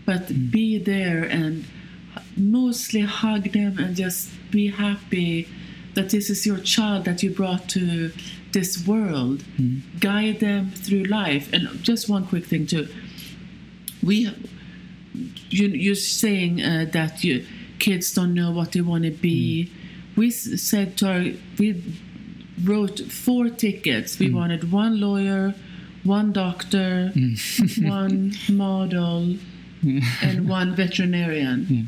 [0.06, 1.66] but be there and
[2.38, 5.48] mostly hug them and just be happy
[5.94, 8.12] that this is your child that you brought to
[8.52, 9.42] this world.
[9.58, 9.80] Hmm.
[10.00, 11.52] Guide them through life.
[11.54, 12.88] And just one quick thing too.
[14.02, 14.34] We,
[15.50, 17.46] you, you're saying uh, that you
[17.80, 19.66] kids don't know what they want to be.
[19.66, 19.72] Hmm.
[20.16, 21.26] We said to our,
[21.58, 21.84] we
[22.64, 24.20] wrote four tickets.
[24.20, 24.36] We hmm.
[24.36, 25.54] wanted one lawyer,
[26.04, 27.12] one doctor,
[27.82, 29.38] one model,
[30.22, 31.88] and one veterinarian.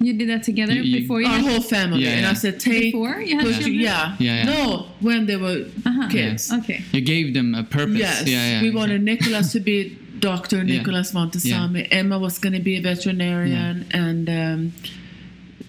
[0.00, 2.04] You did that together You- you- before you Our had whole family.
[2.04, 2.92] Yeah, And I said, take.
[2.92, 3.74] Before you had put children?
[3.74, 4.14] yeah.
[4.20, 4.44] Yeah, yeah.
[4.52, 6.08] No, when they were Uh-huh.
[6.08, 6.52] kids.
[6.52, 6.82] Okay.
[6.92, 7.98] You gave them a purpose.
[7.98, 8.22] Yes.
[8.26, 8.62] Yeah, yeah.
[8.62, 10.58] we wanted Nicholas to be Dr.
[10.64, 10.76] Yeah.
[10.78, 11.88] Nicholas Montazami.
[11.90, 13.86] Emma was going to be a veterinarian.
[13.90, 14.72] And um,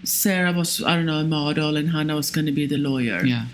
[0.03, 1.75] Sarah was, I don't know, a model.
[1.77, 3.25] And Hannah was going to be the lawyer.
[3.25, 3.45] Yeah.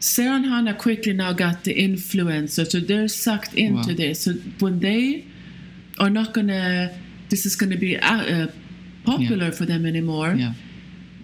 [0.00, 3.94] Sarah and Hannah quickly now got the influencer, so they're sucked into Wow.
[3.96, 4.20] this.
[4.24, 5.24] So when they
[5.98, 6.92] are not gonna,
[7.30, 8.46] this is gonna be uh, uh,
[9.04, 10.34] popular for them anymore.
[10.34, 10.54] Yeah.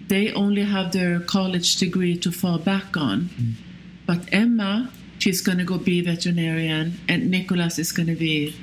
[0.08, 3.30] They only have their college degree to fall back on.
[3.40, 3.52] Mm.
[4.06, 8.54] But Emma, she's gonna go be a veterinarian, and Nicholas is gonna be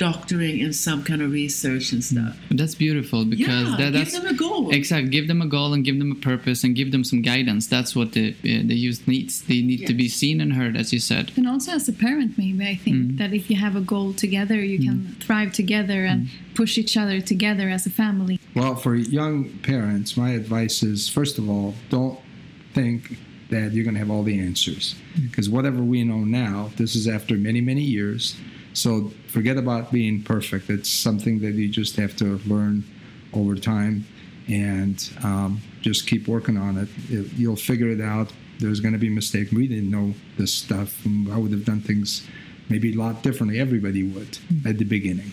[0.00, 2.34] doctoring in some kind of research and stuff.
[2.50, 4.70] That's beautiful because Yeah, that, give that's them a goal.
[4.80, 5.10] Exactly.
[5.10, 7.66] Give them a goal and give them a purpose and give them some guidance.
[7.66, 9.42] That's what the uh, the youth needs.
[9.42, 11.24] They need to be seen and heard, as you said.
[11.36, 13.18] And also as a parent, maybe I think Mm.
[13.18, 16.28] that if you have a goal together, you can thrive together and
[16.60, 18.34] push each other together as a family.
[18.54, 19.36] Well, for young
[19.72, 22.18] parents, my advice is first of all, don't
[22.74, 23.16] think
[23.50, 24.94] that you're going to have all the answers.
[25.28, 28.36] Because whatever we know now, this is after many, many years.
[28.72, 30.70] So forget about being perfect.
[30.70, 32.84] It's something that you just have to learn
[33.32, 34.06] over time
[34.48, 36.88] and um, just keep working on it.
[37.08, 37.32] it.
[37.34, 38.32] You'll figure it out.
[38.58, 39.52] There's going to be mistakes.
[39.52, 41.04] We didn't know this stuff.
[41.30, 42.26] I would have done things
[42.68, 43.58] maybe a lot differently.
[43.58, 45.32] Everybody would at the beginning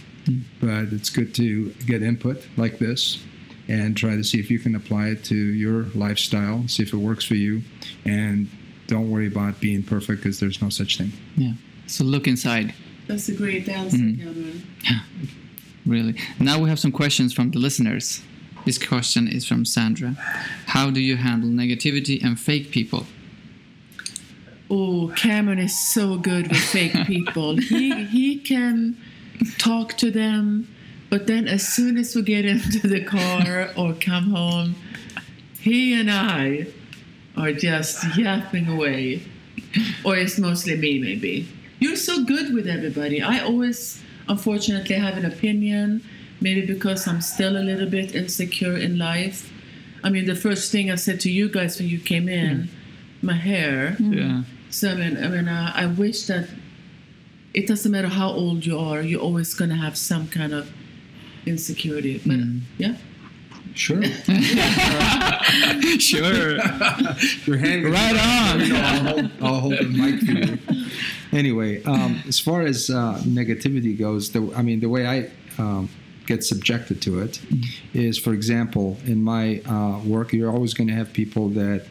[0.60, 3.24] but it's good to get input like this
[3.68, 6.98] and try to see if you can apply it to your lifestyle, see if it
[6.98, 7.62] works for you,
[8.06, 8.50] and
[8.88, 11.12] don't worry about being perfect because there's no such thing.
[11.36, 11.54] Yeah.
[11.86, 12.74] So look inside.
[13.08, 14.20] That's a great answer, Mm.
[14.22, 14.64] Kamran.
[15.86, 16.16] Really.
[16.40, 18.22] Now we have some questions from the listeners.
[18.66, 20.16] This question is from Sandra.
[20.66, 23.06] How do you handle negativity and fake people?
[24.70, 27.56] Oh, Kamran is so good with fake people.
[27.58, 28.98] he he can
[29.58, 30.68] talk to them,
[31.10, 34.76] but then as soon as we get into the car or come home,
[35.60, 36.68] he and I
[37.38, 39.22] are just yapping away.
[40.04, 41.48] Or it's mostly me, maybe.
[41.80, 43.22] You're so good with everybody.
[43.22, 46.04] I always, unfortunately, have an opinion,
[46.42, 49.52] maybe because I'm still a little bit insecure in life.
[50.04, 52.70] I mean, the first thing I said to you guys when you came in, mm.
[53.22, 53.96] my hair.
[54.00, 54.16] Mm.
[54.16, 54.44] Yeah.
[54.70, 56.50] So I mean, I mean, uh, I wish that
[57.54, 60.72] it doesn't matter how old you are, you're always going to have some kind of
[61.46, 62.20] insecurity.
[62.20, 62.62] But mm.
[62.78, 62.96] yeah,
[63.78, 64.02] Sure.
[66.00, 66.56] sure.
[67.46, 68.72] Your hand Right on.
[68.72, 70.58] I'll, hold, I'll hold the mic for you.
[71.32, 75.30] Anyway, um, as far as uh, negativity goes, the, I mean, the way I
[75.62, 75.90] um,
[76.26, 77.42] get subjected to it
[77.94, 81.86] is, for example, in my uh, work, you're always going to have people that,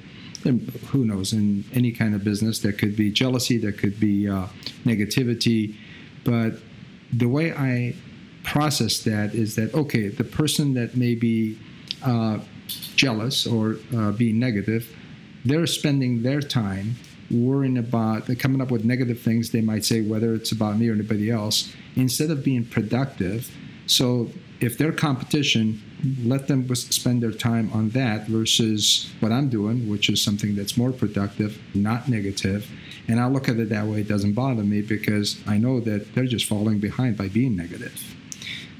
[0.89, 4.47] who knows, in any kind of business, there could be jealousy, there could be uh,
[4.85, 5.75] negativity,
[6.25, 6.55] but
[7.13, 7.95] the way I
[8.43, 11.59] process that is that okay, the person that may be
[12.05, 12.39] uh,
[12.95, 14.95] jealous or uh, being negative,
[15.45, 16.95] they're spending their time
[17.31, 20.93] worrying about coming up with negative things they might say, whether it's about me or
[20.93, 23.51] anybody else, instead of being productive.
[23.87, 25.83] So if they're competition,
[26.25, 30.77] let them spend their time on that versus what I'm doing, which is something that's
[30.77, 32.71] more productive, not negative.
[33.09, 36.15] And I look at it that way, it doesn't bother me because I know that
[36.15, 37.99] they're just falling behind by being negative.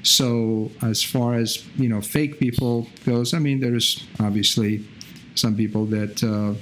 [0.03, 4.85] So as far as you know, fake people goes, I mean, there's obviously
[5.35, 6.53] some people that uh,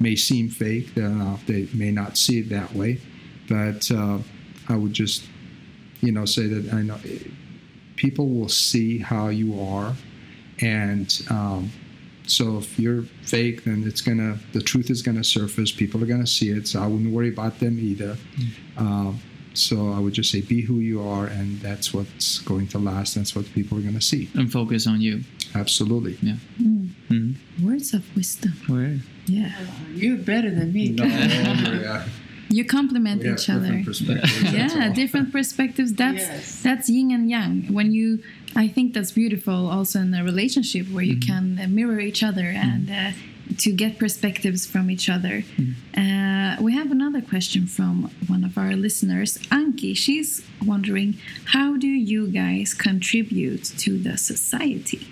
[0.00, 0.96] may seem fake.
[0.96, 2.98] Uh, they may not see it that way,
[3.48, 4.18] but uh,
[4.68, 5.28] I would just,
[6.00, 6.98] you know, say that I know
[7.96, 9.94] people will see how you are,
[10.60, 11.70] and um,
[12.26, 15.72] so if you're fake, then it's gonna the truth is gonna surface.
[15.72, 16.68] People are gonna see it.
[16.68, 18.16] So I wouldn't worry about them either.
[18.78, 19.18] Mm.
[19.54, 23.14] So I would just say be who you are, and that's what's going to last.
[23.14, 24.28] That's what people are gonna see.
[24.34, 25.22] And focus on you.
[25.54, 26.16] Absolutely.
[26.22, 26.36] Yeah.
[26.60, 26.88] Mm.
[27.10, 27.66] Mm-hmm.
[27.66, 28.52] Words of wisdom.
[28.68, 29.00] Word.
[29.26, 29.52] Yeah.
[29.94, 30.90] You're better than me.
[30.90, 32.04] No, yeah.
[32.52, 33.80] You complement each other.
[33.84, 36.62] different yeah different perspectives that's Yes.
[36.66, 38.18] that's yin and yang when you
[38.56, 42.46] i think that's beautiful also in a relationship where you can uh, mirror each other
[42.46, 43.12] and uh,
[43.60, 45.44] to get perspectives from each other.
[45.96, 49.96] Uh, we have another question from one of our listeners anki.
[49.96, 55.06] She's wondering how do you guys contribute to the society?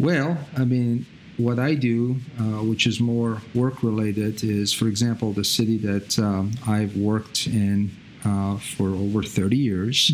[0.00, 5.32] Well, I mean, what I do, uh, which is more work related, is, for example,
[5.32, 7.90] the city that um, I've worked in
[8.24, 10.12] uh, for over 30 years.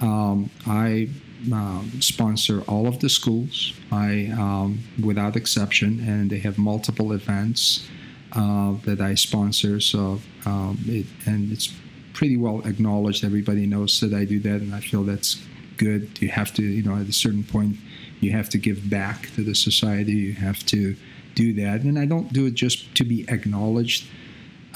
[0.00, 1.08] Um, I
[1.52, 7.88] um, sponsor all of the schools, I um, without exception, and they have multiple events
[8.32, 9.80] uh, that I sponsor.
[9.80, 11.72] So, um, it, and it's
[12.12, 13.24] pretty well acknowledged.
[13.24, 15.42] Everybody knows that I do that, and I feel that's
[15.76, 16.20] good.
[16.20, 17.76] You have to, you know, at a certain point,
[18.20, 20.12] you have to give back to the society.
[20.12, 20.96] You have to
[21.34, 24.06] do that, and I don't do it just to be acknowledged.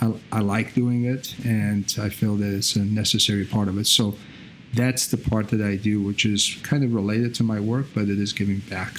[0.01, 3.87] I, I like doing it, and I feel that it's a necessary part of it.
[3.87, 4.17] So
[4.77, 8.05] that's the part that I do, which is kind of related to my work, but
[8.05, 8.93] it is giving back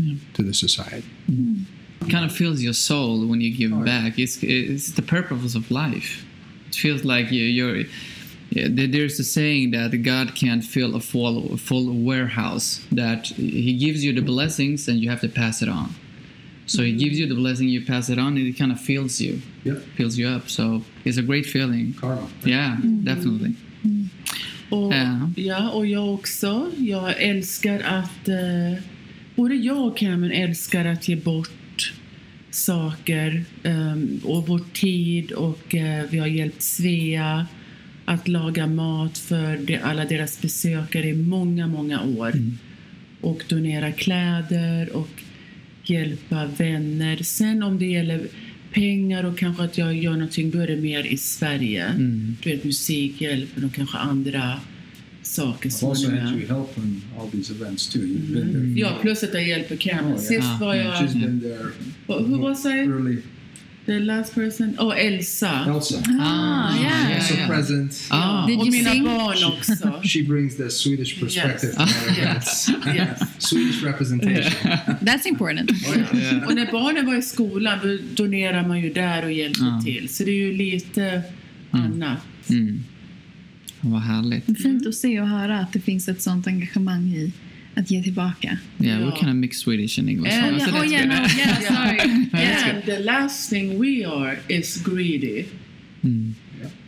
[0.00, 0.16] mm-hmm.
[0.34, 1.08] to the society.
[1.30, 2.06] Mm-hmm.
[2.06, 3.84] It kind of fills your soul when you give Oh, yeah.
[3.84, 4.18] back.
[4.18, 6.24] It's it's the purpose of life.
[6.68, 7.84] It feels like you, you're.
[8.50, 12.84] Yeah, there's a saying that God can't fill a full, full warehouse.
[12.92, 15.94] That He gives you the blessings and you have to pass it on.
[16.66, 19.20] So He gives you the blessing, you pass it on, and it kind of fills
[19.22, 19.78] you, Yep.
[19.96, 20.50] fills you up.
[20.50, 21.94] So it's a great feeling.
[21.94, 22.28] Karma.
[22.44, 23.04] Yeah, mm-hmm.
[23.04, 23.54] definitely.
[24.72, 24.92] Och,
[25.36, 25.70] Ja.
[25.70, 26.70] och jag också.
[26.78, 28.28] Jag älskar att...
[28.28, 28.82] Eh,
[29.34, 31.92] både jag och Cameron älskar att ge bort
[32.50, 37.46] saker ehm, och vår tid och eh, vi har hjälpt Svea
[38.04, 42.32] att laga mat för de, alla deras besökare i många, många år.
[43.20, 45.22] Och donera kläder och
[45.84, 47.16] hjälpa vänner.
[47.16, 48.20] Sen om det gäller
[48.72, 51.92] pengar och kanske att jag gör någonting, då är det mer i Sverige.
[52.42, 54.60] Du vet, musikhjälpen och kanske andra
[55.22, 56.48] saker som also är had you med.
[56.48, 58.02] help in all these events too.
[58.02, 58.80] You've been there.
[58.80, 60.12] Ja, plus att jag hjälper Cameron.
[60.12, 60.58] Oh, Sist ja.
[60.60, 60.94] var jag...
[60.94, 61.66] She's been there
[62.06, 62.68] Who was I?
[62.68, 63.16] early.
[63.86, 64.76] The last person?
[64.78, 65.64] Oh, Elsa.
[65.68, 66.02] Elsa.
[66.20, 68.06] ah yeah Also present.
[68.10, 68.46] Ah.
[68.46, 69.04] Did och you mina sing?
[69.04, 70.00] barn också.
[70.08, 71.72] She brings the Swedish perspective.
[71.74, 72.68] to our events.
[72.86, 73.18] yes.
[73.38, 74.52] Swedish representation.
[75.00, 75.70] that's important
[76.46, 79.80] Och när barnen var i skolan då donerar man ju där och hjälper Ja.
[79.84, 80.08] till.
[80.08, 81.22] Så det är ju lite
[81.70, 82.18] annat.
[82.50, 82.84] Mm.
[83.80, 84.62] Vad härligt.
[84.62, 87.32] fint att se och höra att det finns ett sånt engagemang i
[87.74, 90.32] att ge tillbaka Yeah, we kind of mix Swedish and English.
[90.42, 91.08] And- so oh that's yeah good.
[91.08, 95.44] no yeah sorry yeah And the last thing we are is greedy.
[96.04, 96.34] Mm.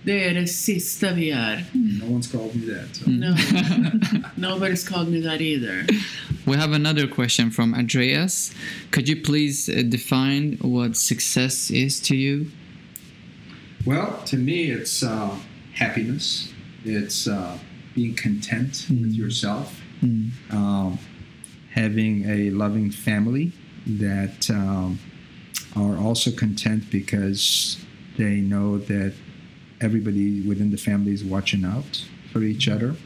[0.05, 1.65] Det är det sista vi är.
[1.73, 2.97] No one's called me that.
[2.97, 3.11] So.
[3.11, 3.35] No.
[4.37, 5.87] Nobody's called me that either.
[6.47, 8.53] We have another question from Andreas.
[8.91, 12.47] Could you please uh, define what success is to you?
[13.87, 15.31] Well, to me, it's uh,
[15.75, 16.53] happiness.
[16.85, 17.59] It's uh,
[17.95, 20.99] being content with yourself, um,
[21.73, 23.53] having a loving family
[23.87, 24.99] that um,
[25.77, 27.85] are also content because
[28.17, 29.15] they know that
[29.81, 32.97] everybody within the family is watching out for each other.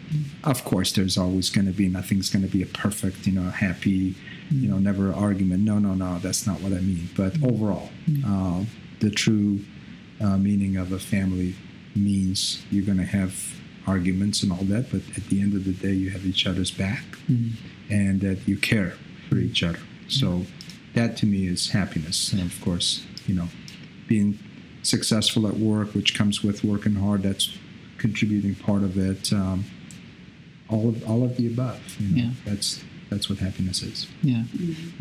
[0.45, 3.51] Of course, there's always going to be nothing's going to be a perfect, you know,
[3.51, 4.15] happy,
[4.51, 5.65] you know, never argument.
[5.65, 7.09] No, no, no, that's not what I mean.
[7.17, 7.91] But overall,
[8.27, 8.65] uh,
[9.01, 9.61] the true
[10.21, 11.55] uh, meaning of a family
[11.95, 13.35] means you're going to have
[13.93, 16.71] arguments and all that, but at the end of the day, you have each other's
[16.71, 17.53] back Mm.
[17.91, 18.93] and that you care
[19.29, 19.81] for each other.
[20.09, 20.47] So
[20.95, 22.33] that to me is happiness.
[22.33, 23.49] And of course, you know,
[24.07, 24.39] being
[24.83, 27.47] successful at work, which comes with working hard, that's
[27.99, 29.33] contributing part of it.
[29.33, 29.65] Um,
[30.71, 31.81] all of all of the above.
[31.99, 32.31] You know, Yeah.
[32.45, 32.69] that's
[33.11, 34.07] that's what happiness is.
[34.23, 34.43] Yeah,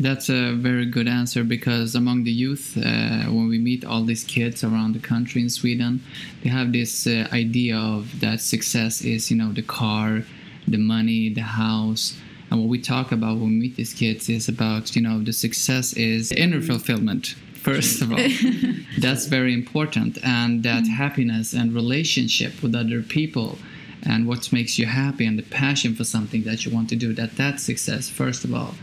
[0.00, 4.24] that's a very good answer because among the youth, uh, when we meet all these
[4.24, 6.02] kids around the country in Sweden,
[6.42, 10.22] they have this uh, idea of that success is, you know, the car,
[10.66, 12.18] the money, the house.
[12.50, 15.34] And what we talk about when we meet these kids is about, you know, the
[15.34, 18.18] success is inner fulfillment, first of all.
[18.98, 20.18] That's very important.
[20.24, 23.58] And that happiness and relationship with other people
[24.04, 27.12] and what makes you happy and the passion for something that you want to do
[27.14, 28.74] that that's success first of all.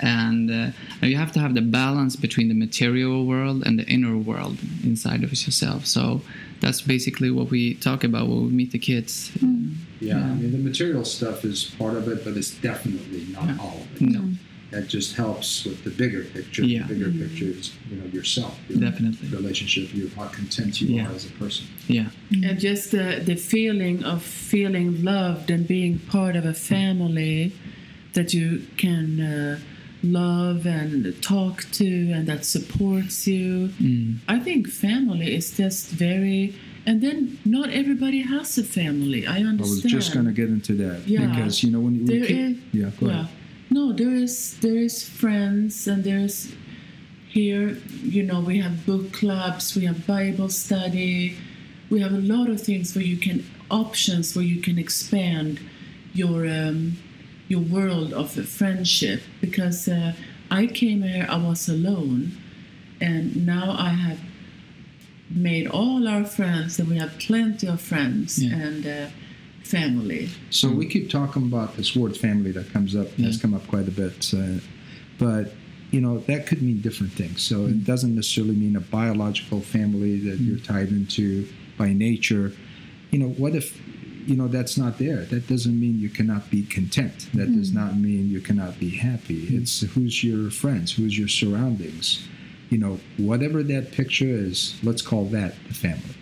[0.00, 4.16] And uh, you have to have the balance between the material world and the inner
[4.16, 5.86] world inside of yourself.
[5.86, 6.22] So
[6.60, 9.30] that's basically what we talk about when we meet the kids.
[10.00, 13.78] Yeah, I mean the material stuff is part of it, but it's definitely not all
[13.78, 14.00] of it.
[14.00, 14.32] no
[14.72, 16.64] That just helps with the bigger picture.
[16.64, 16.86] Yeah.
[16.86, 19.28] The bigger picture is you know yourself, your Definitely.
[19.40, 21.06] relationship, you how content you Yeah.
[21.08, 21.64] are as a person.
[21.98, 22.08] yeah
[22.48, 24.18] And just the, the feeling of
[24.54, 27.52] feeling loved and being part of a family
[28.16, 28.48] that you
[28.84, 29.58] can uh,
[30.02, 33.48] love and talk to and that supports you.
[33.80, 34.18] Mm.
[34.28, 36.54] I think family is just very.
[36.84, 39.20] And then not everybody has a family.
[39.26, 39.80] I understand.
[39.80, 41.26] I was just going to get into that Yeah.
[41.26, 43.12] because you know when you There keep, is- yeah, go yeah.
[43.20, 43.28] ahead.
[43.72, 46.52] No, there is there is friends and there's
[47.28, 51.38] here, you know, we have book clubs, we have Bible study,
[51.88, 55.58] we have a lot of things where you can options where you can expand
[56.12, 56.98] your um,
[57.48, 60.12] your world of friendship because uh,
[60.50, 62.32] I came here I was alone
[63.00, 64.20] and now I have
[65.30, 68.54] made all our friends and we have plenty of friends Yeah.
[68.56, 69.06] and uh,
[69.64, 70.28] family.
[70.50, 70.90] So we hmm.
[70.90, 73.40] keep talking about this word family that comes up has hmm.
[73.40, 74.60] come up quite a bit, uh,
[75.18, 75.52] but
[75.90, 77.42] you know that could mean different things.
[77.42, 77.68] So Mm.
[77.68, 77.78] it hmm.
[77.80, 81.46] doesn't necessarily mean a biological family that you're tied into
[81.76, 82.52] by nature.
[83.10, 83.80] You know, what if
[84.26, 85.24] you know that's not there?
[85.24, 87.28] That doesn't mean you cannot be content.
[87.34, 89.48] That does not mean you cannot be happy.
[89.56, 92.26] It's who's your friends, who's your surroundings.
[92.70, 96.14] You know, whatever that picture is, let's call that the family.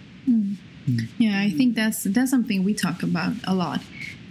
[1.18, 3.80] Yeah, I think that's that's something we talk about a lot.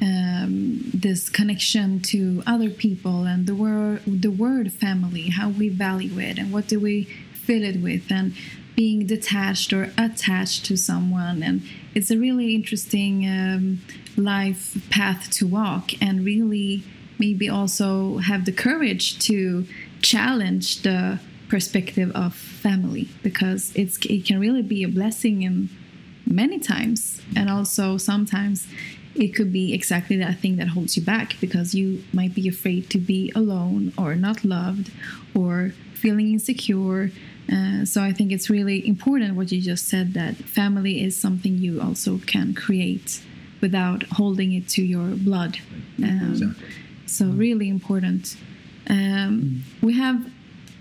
[0.02, 6.20] Um, this connection to other people and the word the word family, how we value
[6.20, 8.34] it, and what do we fill it with, and
[8.76, 11.62] being detached or attached to someone, and
[11.94, 13.82] it's a really interesting um,
[14.16, 16.84] life path to walk, and really
[17.20, 19.66] maybe also have the courage to
[20.02, 21.20] challenge the
[21.50, 25.70] perspective of family because it's it can really be a blessing in
[26.26, 27.22] many times.
[27.36, 28.68] And also sometimes
[29.16, 32.90] it could be exactly that thing that holds you back because you might be afraid
[32.92, 34.92] to be alone or not loved
[35.36, 37.12] or feeling insecure.
[37.52, 41.58] Uh, so i think it's really important what you just said that family is something
[41.58, 43.24] you also can create
[43.60, 45.58] without holding it to your blood.
[46.04, 46.68] Um, Exactly.
[47.06, 48.38] so really important.
[48.90, 50.32] Um, we have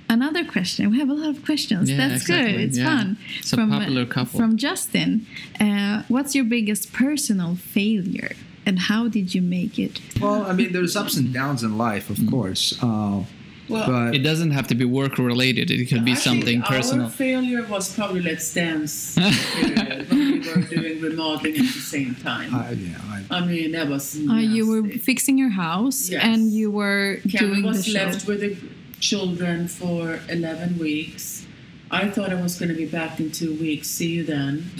[0.08, 2.52] another question we have a lot of questions Yeah, that's exactly.
[2.52, 2.84] good it's Yeah.
[2.96, 4.38] fun It's a popular couple.
[4.40, 5.26] from Justin.
[5.60, 8.32] Uh, what's your biggest personal failure,
[8.66, 10.00] and how did you make it?
[10.20, 12.64] Well, I mean, there's ups and downs in life, of course.
[12.82, 13.22] Uh,
[13.68, 17.10] but it doesn't have to be work related it could be I something personal Our
[17.10, 22.54] failure was probably Let's Dance period when we were doing remodeling at the same time.
[22.54, 26.22] I, yeah, I, I mean, that was Uh, you were fixing your house, Yes.
[26.24, 27.92] and you were Karen doing the was show.
[27.92, 28.56] left with the
[29.00, 31.46] children for 11 weeks.
[31.90, 33.88] I thought I was going to be back in two weeks.
[33.88, 34.70] See you then.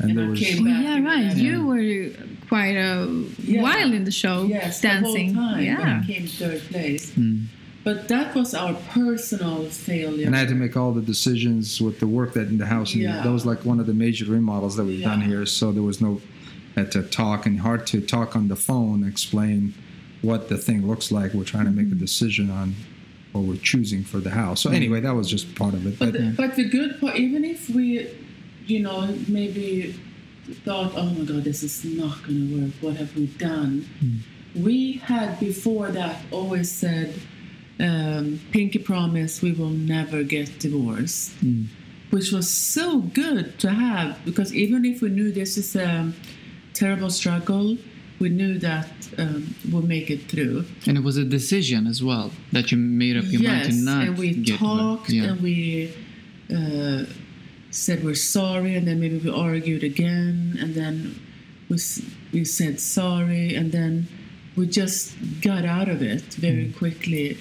[0.00, 1.24] and And I was came Oh, back yeah, right.
[1.24, 1.38] 11.
[1.38, 2.10] You were
[2.48, 3.62] quite a Yeah.
[3.62, 5.32] while in the show, Yes, dancing.
[5.34, 5.64] the whole time.
[5.64, 5.78] Yeah.
[5.78, 7.12] When I came third place.
[7.84, 10.26] But that was our personal failure.
[10.26, 12.92] and I had to make all the decisions with the work that in the house,
[12.94, 13.22] and Yeah.
[13.22, 15.46] that was like one of the major remodels that we've done here.
[15.46, 16.20] So there was no
[16.74, 19.72] had to talk and hard to talk on the phone, explain
[20.20, 21.32] what the thing looks like.
[21.32, 21.96] We're trying to make Mm-hmm.
[21.96, 22.74] a decision on
[23.32, 24.62] what we're choosing for the house.
[24.62, 24.74] So mm.
[24.76, 25.98] anyway, that was just part of it.
[25.98, 28.08] But But the, but the good part, even if we,
[28.66, 29.94] you know, maybe
[30.64, 32.72] thought, oh my God, this is not going to work.
[32.80, 33.88] What have we done?
[34.02, 34.62] Mm.
[34.62, 37.14] We had before that always said,
[37.78, 41.66] um, pinky promise, we will never get divorced, mm.
[42.10, 46.10] which was so good to have because even if we knew this is a
[46.72, 47.76] terrible struggle,
[48.18, 48.88] we knew that
[49.18, 50.64] um, we'll make it through.
[50.86, 54.00] and it was a decision as well that you made up your mind to not
[54.00, 55.24] Yes, and we get talked yeah.
[55.24, 55.92] and we
[56.54, 57.04] uh,
[57.70, 61.20] said we're sorry, and then maybe we argued again, and then
[61.68, 61.76] we,
[62.32, 64.06] we said sorry, and then
[64.56, 67.36] we just got out of it very quickly,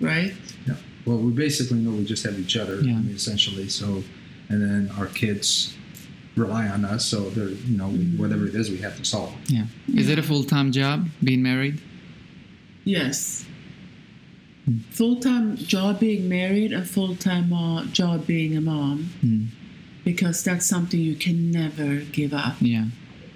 [0.00, 0.34] right?
[0.66, 0.74] Yeah.
[1.06, 2.92] Well, we basically know we just have each other, Yeah.
[2.92, 3.68] I mean, essentially.
[3.70, 4.02] So,
[4.50, 5.74] and then our kids
[6.36, 7.04] rely on us.
[7.04, 9.34] So they're, you know, whatever it is, we have to solve.
[9.46, 9.64] Yeah.
[9.94, 11.80] Is it a full time job being married?
[12.84, 13.46] Yes.
[14.90, 19.50] Full time job being married and full time uh, job being a mom.
[20.04, 22.54] Because that's something you can never give up.
[22.60, 22.86] Yeah.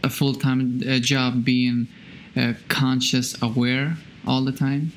[0.02, 1.88] A full time uh, job being
[2.36, 4.92] uh, conscious, aware all the time?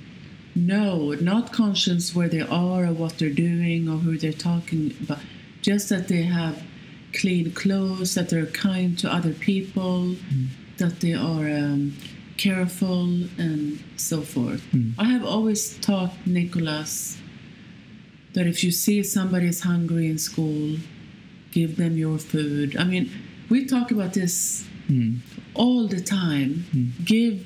[0.56, 5.20] No, not conscious where they are or what they're doing or who they're talking about.
[5.62, 6.64] Just that they have
[7.20, 10.48] clean clothes, that they're kind to other people, mm.
[10.78, 11.94] that they are um,
[12.38, 13.06] careful
[13.38, 14.62] and so forth.
[14.72, 14.94] Mm.
[14.98, 17.18] I have always taught Nicholas
[18.34, 20.78] that if you see somebody is hungry in school,
[21.52, 22.78] give them your food.
[22.78, 23.10] I mean,
[23.50, 25.20] we talk about this mm.
[25.56, 26.94] all the time.
[27.04, 27.46] Give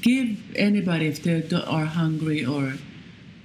[0.00, 2.74] give anybody if they are hungry or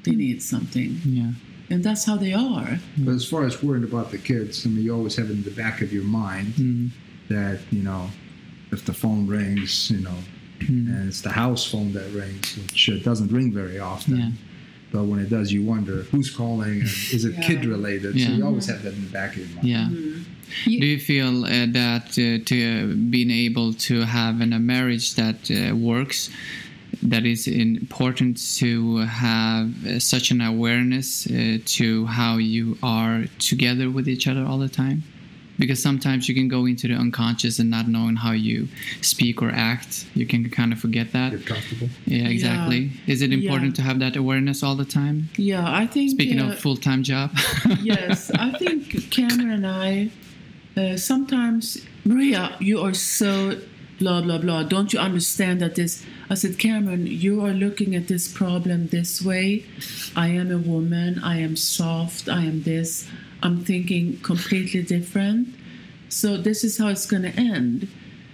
[0.03, 1.31] they need something, Yeah.
[1.69, 2.79] And that's how they are.
[2.97, 5.43] But as far as worrying about the kids, I mean, you always have it in
[5.43, 6.91] the back of your mind
[7.29, 8.09] that, you know,
[8.71, 10.15] if the phone rings, you know,
[10.67, 14.17] and it's the house phone that rings, which uh, doesn't ring very often.
[14.17, 14.31] Yeah.
[14.91, 17.47] But when it does, you wonder who's calling and is it Yeah.
[17.47, 18.19] kid related?
[18.19, 19.67] So you always have that in the back of your mind.
[19.67, 19.89] Yeah.
[20.65, 22.55] You- Do you feel uh, that uh, to
[22.91, 26.29] uh, being able to have in a marriage that uh, works,
[27.03, 33.89] that is important to have uh, such an awareness uh, to how you are together
[33.89, 35.03] with each other all the time?
[35.57, 38.69] Because sometimes you can go into the unconscious and not knowing how you
[39.01, 41.31] speak or act, you can kind of forget that.
[41.31, 41.89] Get comfortable.
[42.05, 42.91] Yeah, exactly.
[43.07, 43.75] Is it important Yeah.
[43.75, 45.29] to have that awareness all the time?
[45.35, 46.11] Yeah, I think.
[46.11, 47.31] Speaking uh, of full time job.
[47.81, 50.11] yes, I think Kamran and I
[50.77, 53.59] uh, sometimes, Maria, you are so
[53.99, 54.63] blah, blah, blah.
[54.63, 56.05] Don't you understand that this?
[56.29, 59.65] I said, Kamran, you are looking at this problem this way.
[60.15, 61.19] I am a woman.
[61.23, 62.27] I am soft.
[62.29, 63.07] I am this.
[63.43, 65.49] I'm thinking completely different.
[66.09, 67.87] So this is how it's going to end.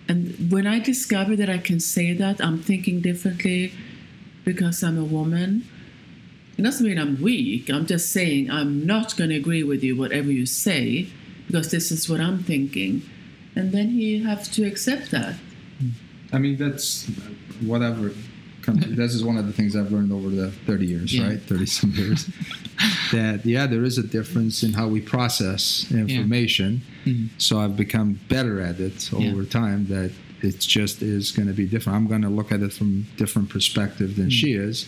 [0.07, 3.74] And when I discover that I can say that, I'm thinking differently
[4.43, 5.68] because I'm a woman.
[6.57, 7.70] It doesn't mean I'm weak.
[7.70, 11.09] I'm just saying I'm not going to agree with you, whatever you say,
[11.47, 13.01] because this is what I'm thinking.
[13.55, 15.36] And then he have to accept that.
[16.36, 17.08] I mean, that's
[17.62, 18.12] whatever.
[18.68, 21.28] This is one of the things I've learned over the 30 years, Yeah.
[21.28, 21.42] right?
[21.42, 22.30] 30 some years.
[23.12, 26.82] that, yeah, there is a difference in how we process information.
[27.06, 27.28] Mm-hmm.
[27.38, 29.32] So I've become better at it Yeah.
[29.32, 30.12] over time that
[30.42, 31.96] it just is going to be different.
[31.96, 34.30] I'm going to look at it from different perspective than mm-hmm.
[34.32, 34.88] she is.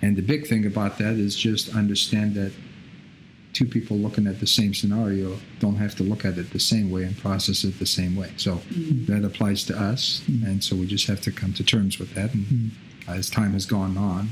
[0.00, 2.52] And the big thing about that is just understand that
[3.52, 6.90] two people looking at the same scenario don't have to look at it the same
[6.90, 8.30] way and process it the same way.
[8.36, 8.60] So
[9.06, 12.34] that applies to us, and so we just have to come to terms with that.
[12.34, 12.72] And
[13.08, 14.28] as time has gone on,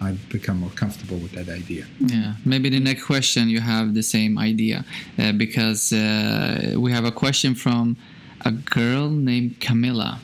[0.00, 1.86] I've become more comfortable with that idea.
[2.00, 4.84] Yeah, maybe the next question you have the same idea
[5.18, 7.96] uh, because uh, we have a question from
[8.44, 10.20] a girl named Camilla.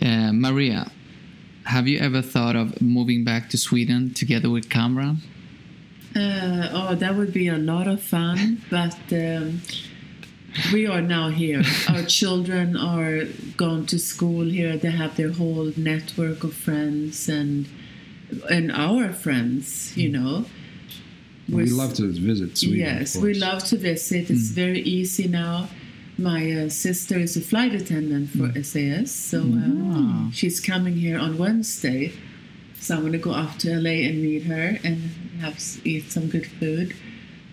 [0.00, 0.90] Uh, Maria,
[1.64, 5.18] have you ever thought of moving back to Sweden together with Kamran?
[6.18, 9.60] Uh, oh, that would be a lot of fun, but um,
[10.72, 11.62] we are now here.
[11.88, 13.24] Our children are
[13.56, 14.76] gone to school here.
[14.76, 17.68] They have their whole network of friends and
[18.50, 19.96] and our friends.
[19.96, 20.44] You know,
[21.48, 22.78] we We're love to visit Sweden.
[22.78, 24.28] yes, we love to visit.
[24.28, 25.68] It's very easy now.
[26.18, 31.38] My uh, sister is a flight attendant for SAS, so uh, she's coming here on
[31.38, 32.12] Wednesday.
[32.80, 35.10] So I'm going to go off to LA and meet her and
[35.40, 36.94] have eat some good food.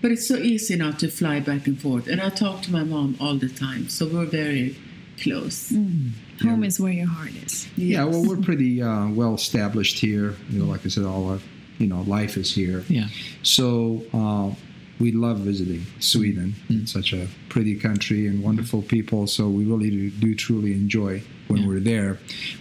[0.02, 2.84] But it's so easy now to fly back and forth, and I talk to my
[2.84, 4.78] mom all the time, so we're very
[5.20, 5.70] close.
[5.70, 7.68] Home is where your heart is.
[7.76, 10.36] Yeah, well, we're pretty uh, well established here.
[10.50, 11.40] You know, like I said, all our
[11.80, 12.84] you know life is here.
[12.88, 13.08] Yeah.
[13.42, 14.52] So uh,
[15.00, 16.56] we love visiting Sweden.
[16.70, 16.84] Mm.
[16.84, 19.28] It's such a pretty country and wonderful people.
[19.28, 21.68] So we really do, do truly enjoy when Yeah.
[21.68, 22.20] we're there.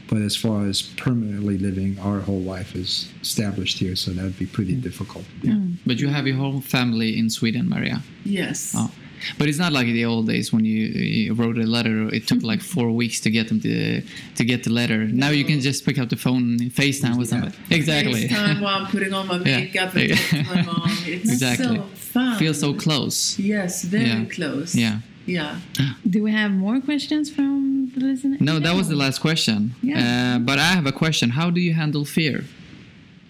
[0.09, 3.97] But as far as permanently living, our whole life is established here.
[3.97, 4.83] So that'd be pretty mm.
[4.83, 5.25] difficult.
[5.43, 5.45] Mm.
[5.45, 5.77] Yeah.
[5.87, 8.03] But you have your whole family in Sweden, Maria.
[8.25, 8.75] Yes.
[8.77, 8.91] Oh.
[9.39, 12.09] But it's not like the old days when you, you wrote a letter.
[12.15, 14.03] It took like four weeks to get them to
[14.39, 15.07] to get the letter.
[15.07, 17.57] Now you can just pick up the phone, and FaceTime with somebody.
[17.71, 18.29] Exactly.
[18.29, 19.59] FaceTime while I'm putting on my Yeah.
[19.61, 20.91] makeup and talk to my mom.
[21.07, 21.77] It's Exactly.
[21.77, 21.83] so
[22.15, 22.39] fun.
[22.39, 23.39] Feel so close.
[23.39, 24.25] Yes, very Yeah.
[24.37, 24.75] close.
[24.75, 24.99] Yeah.
[25.27, 25.59] Yeah.
[26.11, 28.37] Do we have more questions from the listener?
[28.41, 29.75] No, that was the last question.
[29.83, 30.37] Yeah.
[30.37, 31.31] Uh, but I have a question.
[31.31, 32.45] How do you handle fear?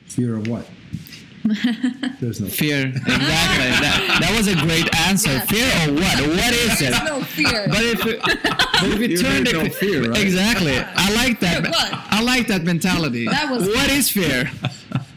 [0.07, 0.67] Fear of what?
[2.21, 2.87] There's no Fear.
[2.87, 3.19] Exactly.
[3.21, 5.39] that, that was a great answer.
[5.41, 6.21] Fear or what?
[6.21, 6.91] What is it?
[7.05, 7.67] no fear.
[7.69, 10.21] But if it, but if it You turned need it, no fear, right?
[10.21, 11.63] exactly, I like that.
[11.63, 11.93] Fear what?
[11.93, 13.27] I like that mentality.
[13.27, 14.51] That was- what is fear?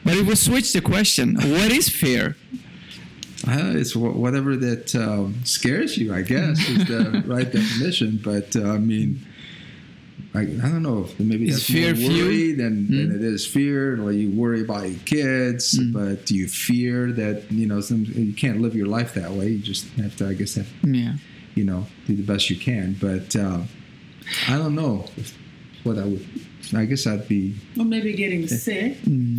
[0.04, 2.36] But if we switch the question, what is fear?
[3.48, 8.20] Uh, it's wh- whatever that um, scares you, I guess, is the right definition.
[8.24, 9.26] But uh, I mean,
[10.34, 11.06] I, I don't know.
[11.06, 13.16] if Maybe Is that's fear more worry than, than Hmm?
[13.16, 14.00] it is fear.
[14.02, 18.34] Or you worry about your kids, but do you fear that you know some, you
[18.34, 19.50] can't live your life that way?
[19.50, 21.14] You just have to, I guess, have, Yeah.
[21.56, 22.96] you know, do the best you can.
[23.00, 23.62] But uh,
[24.48, 25.36] I don't know if,
[25.84, 26.28] what I would.
[26.74, 28.98] I guess I'd be Or maybe getting sick.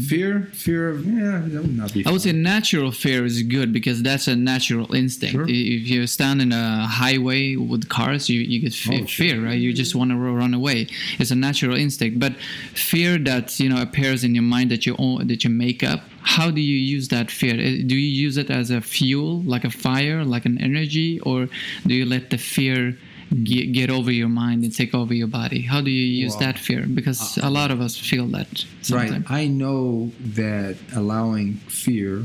[0.09, 0.49] fear.
[0.53, 2.05] Fear of yeah, that would not be.
[2.07, 5.33] I would say natural fear is good because that's a natural instinct.
[5.35, 5.45] Sure.
[5.49, 9.27] If you stand in a highway with cars, you, you get fe- Oh, sure.
[9.27, 9.59] fear, right?
[9.59, 10.87] You just want to run away.
[11.19, 12.19] It's a natural instinct.
[12.19, 12.35] But
[12.75, 16.01] fear that you know appears in your mind that you own, that you make up.
[16.23, 17.55] How do you use that fear?
[17.55, 21.49] Uh, Do you use it as a fuel, like a fire, like an energy, or
[21.87, 22.97] do you let the fear?
[23.45, 25.61] Get, get over your mind and take over your body.
[25.61, 26.87] How do you use Well, that fear?
[26.87, 28.65] Because a lot of us feel that.
[28.91, 29.23] Right.
[29.29, 32.25] I know that allowing fear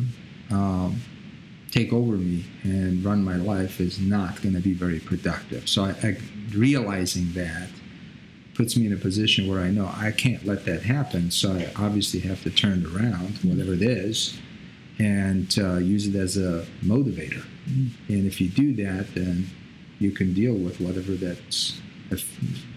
[0.49, 1.01] um,
[1.71, 5.67] take over me and run my life is not going to be very productive.
[5.67, 6.17] So I, I,
[6.55, 7.67] realizing that
[8.53, 11.31] puts me in a position where I know I can't let that happen.
[11.31, 14.37] So I obviously have to turn it around, whatever it is,
[14.99, 17.43] and uh, use it as a motivator.
[17.65, 19.49] And if you do that, then
[19.99, 21.79] you can deal with whatever that's
[22.11, 22.19] a f-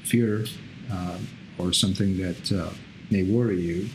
[0.04, 0.44] fear
[0.90, 1.26] um,
[1.58, 2.70] or something that uh,
[3.10, 3.88] may worry you,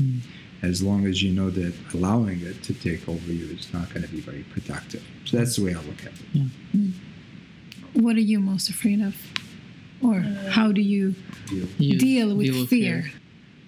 [0.62, 4.04] as long as you know that allowing it to take over you is not going
[4.04, 5.04] to be very productive.
[5.26, 6.20] So that's the way I look at it.
[6.34, 6.46] Yeah.
[7.94, 9.16] What are you most afraid of?
[10.04, 11.16] Or how do you
[11.78, 13.12] You deal with fear?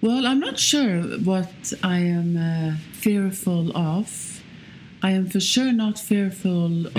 [0.00, 4.42] Well, I'm not sure what I am uh, fearful of.
[5.02, 6.94] I am for sure not fearful of.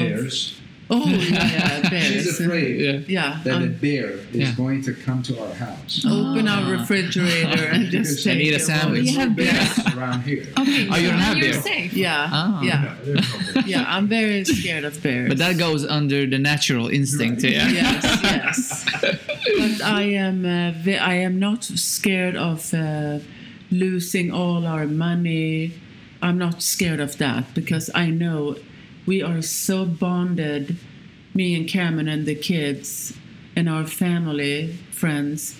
[0.87, 1.99] Oh, yeah, yeah.
[1.99, 2.99] She's afraid Yeah.
[3.07, 3.39] Yeah.
[3.43, 4.51] that a um, bear is Yeah.
[4.55, 6.05] going to come to our house.
[6.05, 9.01] open our refrigerator and just And take eat a it sandwich.
[9.01, 10.45] We have bears around here.
[10.59, 11.61] Okay, Oh, you don't have you're bear.
[11.61, 11.93] safe.
[11.93, 12.61] Yeah, Ah.
[12.61, 13.83] yeah, No, no yeah.
[13.87, 15.29] I'm very scared of bears.
[15.29, 17.41] But that goes under the natural instinct.
[17.43, 17.67] Yeah.
[17.69, 18.85] yes, yes.
[19.57, 23.19] But I am, uh, I am not scared of uh,
[23.71, 25.71] losing all our money.
[26.21, 28.57] I'm not scared of that because I know
[29.05, 30.77] we are so bonded,
[31.33, 33.13] me and Kamran and the kids
[33.55, 35.59] and our family, friends,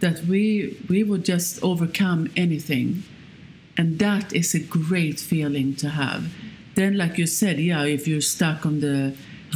[0.00, 3.02] that we we would just overcome anything,
[3.76, 6.32] and that is a great feeling to have.
[6.74, 9.14] Then, like you said, yeah, if you're stuck on the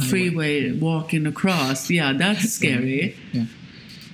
[0.09, 3.15] freeway walking across, yeah, that's scary.
[3.33, 3.45] Yeah.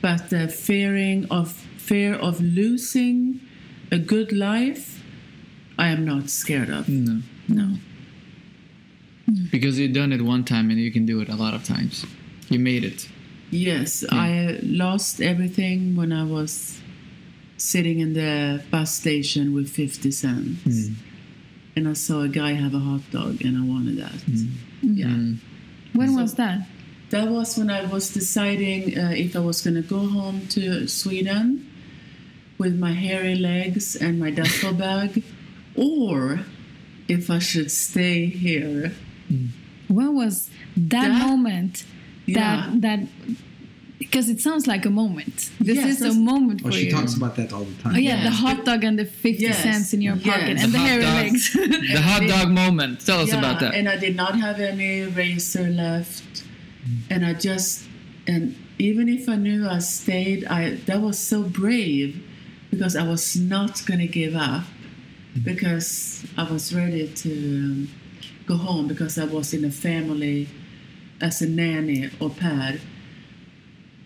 [0.01, 3.41] But the fearing of fear of losing
[3.91, 5.03] a good life,
[5.77, 6.87] I am not scared of.
[6.87, 7.21] No.
[7.47, 7.77] No.
[9.25, 9.45] Hmm.
[9.51, 12.05] Because you've done it one time and you can do it a lot of times.
[12.49, 13.07] You made it.
[13.51, 16.81] Yes, I uh, lost everything when I was
[17.57, 20.63] sitting in the bus station with 50 cents.
[20.63, 20.93] Hmm.
[21.75, 24.11] And I saw a guy have a hot dog and I wanted that.
[24.11, 24.47] Hmm.
[24.81, 25.37] Yeah.
[25.93, 26.67] When was that?
[27.11, 30.87] That was when I was deciding uh, if I was going to go home to
[30.87, 31.69] Sweden
[32.57, 35.23] with my hairy legs and my duffel bag
[35.75, 36.39] or
[37.07, 38.93] if I should stay here.
[39.87, 41.83] When was that, That- moment?
[42.25, 42.69] Yeah.
[42.71, 42.99] That that
[43.99, 45.49] because it sounds like a moment.
[45.59, 46.91] This Yes, is a moment for Oh, she you.
[46.91, 47.95] talks about that all the time.
[47.95, 48.23] oh yeah, Yeah.
[48.25, 50.63] the hot dog and the fifty Yes, cents in your pocket yes.
[50.63, 51.41] and the, hot hairy dog- legs.
[51.95, 53.05] The hot dog moment.
[53.05, 53.73] Tell us yeah, about that.
[53.75, 56.43] And I did not have any razor left.
[57.09, 57.83] And I just,
[58.27, 62.21] and even if I knew I stayed, I that was so brave
[62.71, 64.63] because I was not going to give up
[65.43, 67.89] because I was ready to um,
[68.45, 70.49] go home because I was in a family
[71.21, 72.81] as a nanny or pad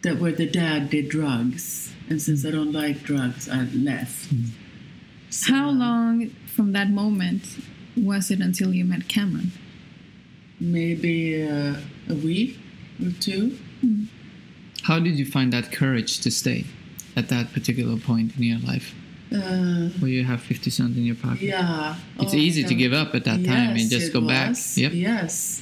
[0.03, 1.93] that where the dad did drugs.
[2.09, 4.29] And since I don't like drugs, I left.
[5.29, 7.43] So, How long from that moment
[7.97, 9.51] was it until you met Kamran?
[10.59, 11.75] maybe uh,
[12.09, 12.57] a week
[13.03, 13.55] or two.
[14.83, 16.65] How did you find that courage to stay
[17.15, 18.95] at that particular point in your life
[19.31, 21.41] Uh, where you have 50 cents in your pocket?
[21.41, 21.95] yeah.
[22.19, 24.49] It's Oh, easy to give up at that time and just it go back.
[24.49, 24.77] was.
[24.77, 24.93] Yep.
[24.93, 25.61] Yes.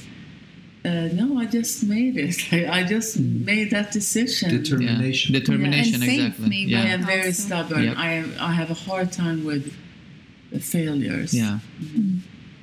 [0.84, 2.36] Uh, no, I just made it.
[2.70, 4.50] I just made that decision.
[4.50, 4.58] Yeah.
[4.58, 5.32] Determination.
[5.34, 6.48] Determination, And faith, exactly.
[6.48, 6.76] maybe.
[6.76, 7.42] I am very Also.
[7.42, 7.82] stubborn.
[7.84, 7.96] Yep.
[7.98, 9.74] I am, I have a hard time with
[10.60, 11.34] failures.
[11.34, 11.58] Yeah.
[11.82, 12.18] Mm-hmm.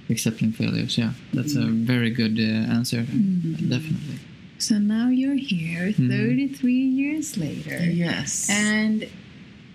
[0.10, 0.98] Accepting failures.
[0.98, 1.12] Yeah.
[1.34, 3.02] That's a very good uh, answer.
[3.04, 3.70] Mm-hmm.
[3.70, 4.20] Definitely.
[4.58, 6.10] So now you're here, Mm-hmm.
[6.10, 7.84] 33 years later.
[7.84, 8.50] Yes.
[8.50, 9.10] And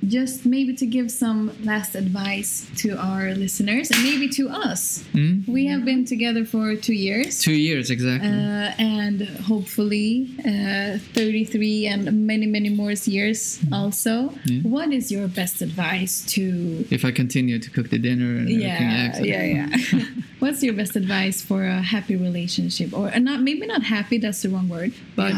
[0.06, 5.04] just maybe to give some last advice to our listeners and maybe to us.
[5.48, 7.40] We have been together for two years.
[7.40, 8.28] Two years exactly.
[8.28, 14.32] Uh, and hopefully uh, 33 and many, many more years also.
[14.44, 14.62] Yeah.
[14.62, 16.86] What is your best advice to.
[16.90, 20.04] if I continue to cook the dinner and everything, Yeah, yeah, yeah.
[20.38, 23.40] What's your best advice for a happy relationship, or uh, not?
[23.40, 24.18] Maybe not happy.
[24.18, 24.92] That's the wrong word.
[25.16, 25.34] But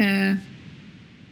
[0.00, 0.34] uh,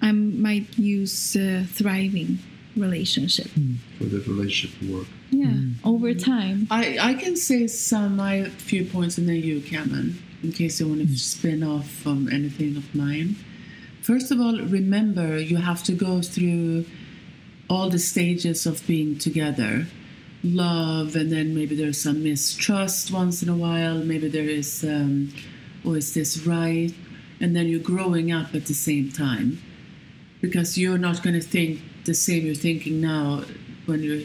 [0.03, 2.39] I might use uh, thriving
[2.77, 3.49] relationship.
[3.49, 3.75] Hmm.
[3.99, 5.07] for the relationship to work.
[5.31, 5.73] Yeah, hmm.
[5.85, 6.67] over time.
[6.71, 10.89] I, I can say some my few points and then you, Kamran, in case you
[10.89, 11.15] want to hmm.
[11.15, 13.37] spin off from anything of mine.
[14.03, 16.85] First of all, remember you have to go through
[17.71, 19.87] all the stages of being together.
[20.43, 23.97] Love, and then maybe there's some mistrust once in a while.
[23.97, 25.33] Maybe there is, um,
[25.87, 26.93] oh, is this right?
[27.41, 29.63] And then you're growing up at the same time
[30.43, 33.45] because you're not going to think the same you're thinking now
[33.87, 34.23] when you're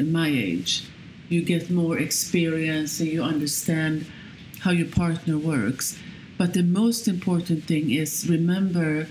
[0.00, 0.88] my age.
[1.28, 4.06] You get more experience and you understand
[4.60, 5.98] how your partner works.
[6.38, 9.06] But the most important thing is remember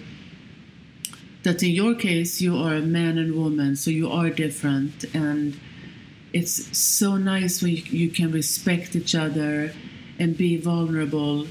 [1.44, 5.06] that in your case, you are a man and woman, so you are different.
[5.16, 5.60] And
[6.34, 9.74] it's so nice when you, you can respect each other
[10.20, 11.48] and be vulnerable.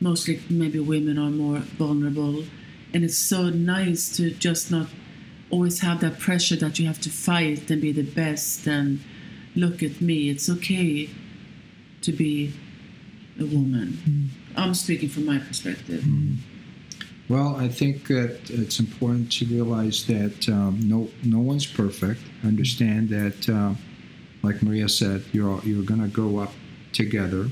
[0.00, 2.44] Mostly, maybe women are more vulnerable.
[2.94, 4.86] And it's so nice to just not
[5.52, 8.98] always have that pressure that you have to fight and be the best and
[9.54, 10.30] look at me.
[10.30, 11.10] It's okay
[12.00, 12.52] to be
[13.38, 14.30] a woman.
[14.56, 16.04] I'm speaking from my perspective.
[17.28, 22.20] Well, I think that it's important to realize that um, no no one's perfect.
[22.44, 23.74] Understand that, uh,
[24.42, 26.52] like Maria said, you're you're going to grow up
[26.92, 27.48] together,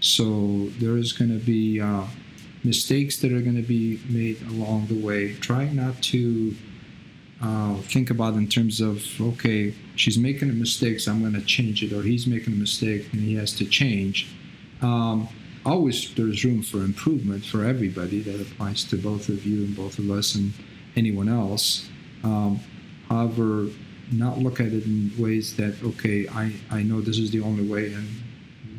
[0.00, 2.04] so there is going to be uh,
[2.64, 5.34] mistakes that are going to be made along the way.
[5.34, 6.56] Try not to
[7.42, 11.42] uh, think about in terms of okay, she's making a mistake, so I'm going to
[11.42, 14.28] change it, or he's making a mistake and he has to change.
[14.80, 15.28] Um,
[15.64, 18.20] always there's room for improvement for everybody.
[18.20, 20.52] That applies to both of you and both of us and
[20.96, 21.88] anyone else.
[22.24, 22.60] Um,
[23.08, 23.68] however,
[24.12, 27.66] not look at it in ways that okay, I, I know this is the only
[27.66, 28.08] way and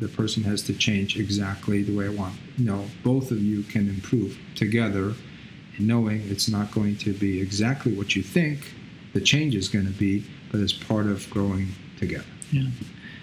[0.00, 2.34] the person has to change exactly the way I want.
[2.58, 5.14] No, both of you can improve together,
[5.78, 8.74] knowing it's not going to be exactly what you think
[9.14, 11.68] the change is going to be, but it's part of growing
[11.98, 12.24] together.
[12.50, 12.68] Yeah.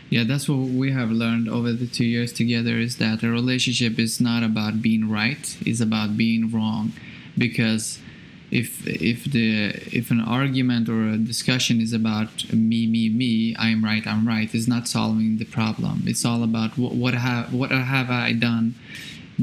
[0.10, 3.98] Yeah, that's what we have learned over the two years together is that a relationship
[3.98, 6.92] is not about being right, it's about being wrong.
[7.38, 8.00] Because
[8.52, 13.86] if if the if an argument or a discussion is about me, me, me, I'm
[13.86, 16.04] right, I'm right, it's not solving the problem.
[16.06, 18.76] It's all about what what have what have I done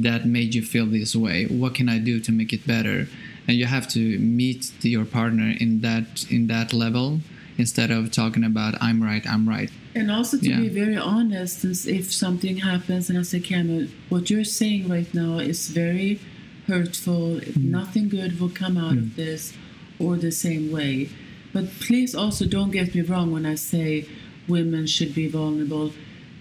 [0.02, 1.46] that made you feel this way?
[1.46, 3.08] What can I do to make it better?
[3.46, 7.20] And you have to meet your partner in that in that level
[7.58, 9.70] instead of talking about I'm right, I'm right.
[9.94, 10.60] And also to Yeah.
[10.60, 15.12] be very honest, if something happens and I say, Kamran, uh, what you're saying right
[15.12, 16.20] now is very
[16.68, 17.40] hurtful.
[17.40, 17.70] Mm-hmm.
[17.70, 19.22] Nothing good will come out of mm-hmm.
[19.22, 19.54] this
[19.98, 21.08] or the same way.
[21.52, 24.06] But please also don't get me wrong when I say
[24.46, 25.92] women should be vulnerable.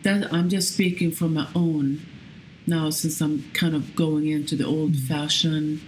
[0.04, 2.02] That I'm just speaking from my own
[2.68, 5.08] now since I'm kind of going into the old mm-hmm.
[5.08, 5.82] fashioned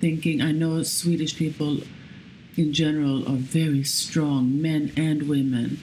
[0.00, 0.40] thinking.
[0.40, 1.80] I know Swedish people
[2.56, 5.78] in general are very strong, men and women.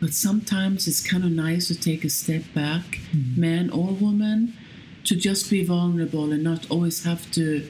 [0.00, 2.82] But sometimes it's kind of nice to take a step back,
[3.12, 3.40] mm-hmm.
[3.40, 4.54] man or woman,
[5.04, 7.68] to just be vulnerable and not always have to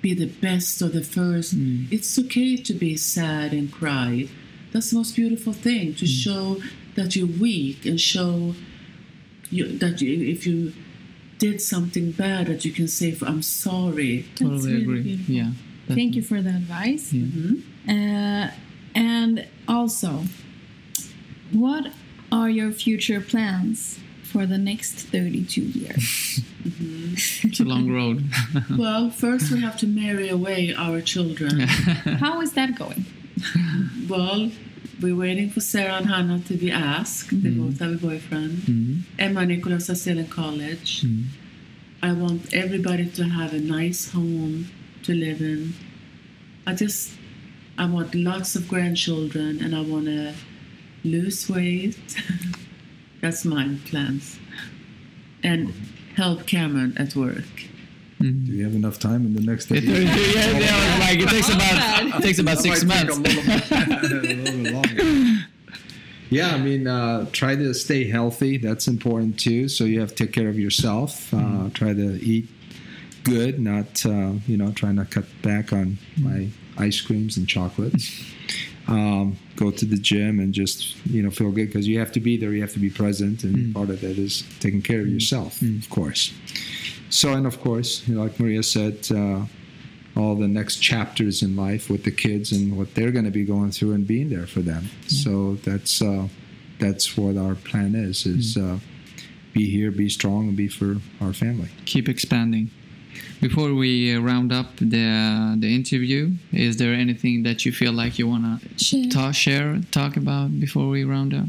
[0.00, 1.56] be the best or the first.
[1.56, 1.90] Mm.
[1.92, 4.28] It's okay to be sad and cry.
[4.72, 6.08] That's the most beautiful thing to mm.
[6.08, 6.56] show
[6.96, 8.54] that you're weak and show
[9.48, 10.72] you, that you, if you
[11.42, 15.02] did something bad, that you can say, "I'm sorry." Totally really agree.
[15.02, 15.34] beautiful.
[15.34, 15.50] Yeah.
[15.98, 17.12] Thank you for the advice.
[17.12, 17.26] Yeah.
[17.94, 18.46] Uh,
[18.94, 19.34] and
[19.66, 20.10] also,
[21.50, 21.84] what
[22.30, 26.40] are your future plans for the next 32 years?
[27.44, 28.18] It's a long road.
[28.84, 31.54] Well, first we have to marry away our children.
[32.24, 33.04] How is that going?
[34.08, 34.50] Well,
[35.02, 37.30] we're waiting for Sarah and Hannah to be asked.
[37.30, 37.68] They mm-hmm.
[37.68, 38.58] both have a boyfriend.
[38.58, 39.00] Mm-hmm.
[39.18, 41.02] Emma and Nicholas are still in college.
[41.02, 41.24] Mm-hmm.
[42.04, 44.68] I want everybody to have a nice home
[45.04, 45.74] to live in.
[46.66, 47.12] I just,
[47.78, 50.34] I want lots of grandchildren and I want to
[51.04, 51.98] lose weight.
[53.20, 54.38] That's my plans.
[55.42, 55.72] And
[56.16, 57.44] help Kamran at work.
[58.22, 62.06] Do you have enough time in the next yeah, 30 yeah, like it takes about
[62.06, 63.18] it takes about six might take months.
[63.18, 65.46] a little bit- a little bit longer.
[66.32, 68.56] Yeah, I mean, uh, try to stay healthy.
[68.56, 69.68] That's important too.
[69.68, 71.32] So you have to take care of yourself.
[71.34, 72.48] Uh, try to eat
[73.22, 78.24] good, not uh, you know, trying to cut back on my ice creams and chocolates.
[78.88, 82.20] um, go to the gym and just you know feel good because you have to
[82.20, 85.08] be there, you have to be present, and part of that is taking care of
[85.08, 86.32] yourself, of course.
[87.10, 89.06] So and of course, you know, like Maria said.
[89.14, 89.44] Uh,
[90.16, 93.44] all the next chapters in life with the kids and what they're going to be
[93.44, 94.90] going through and being there for them.
[95.06, 96.28] So that's uh,
[96.78, 98.78] that's what our plan is: is uh,
[99.52, 101.68] be here, be strong, and be for our family.
[101.86, 102.70] Keep expanding.
[103.40, 108.18] Before we uh, round up the the interview, is there anything that you feel like
[108.18, 109.08] you wanna Share.
[109.10, 111.46] talk, share, talk about before we round up?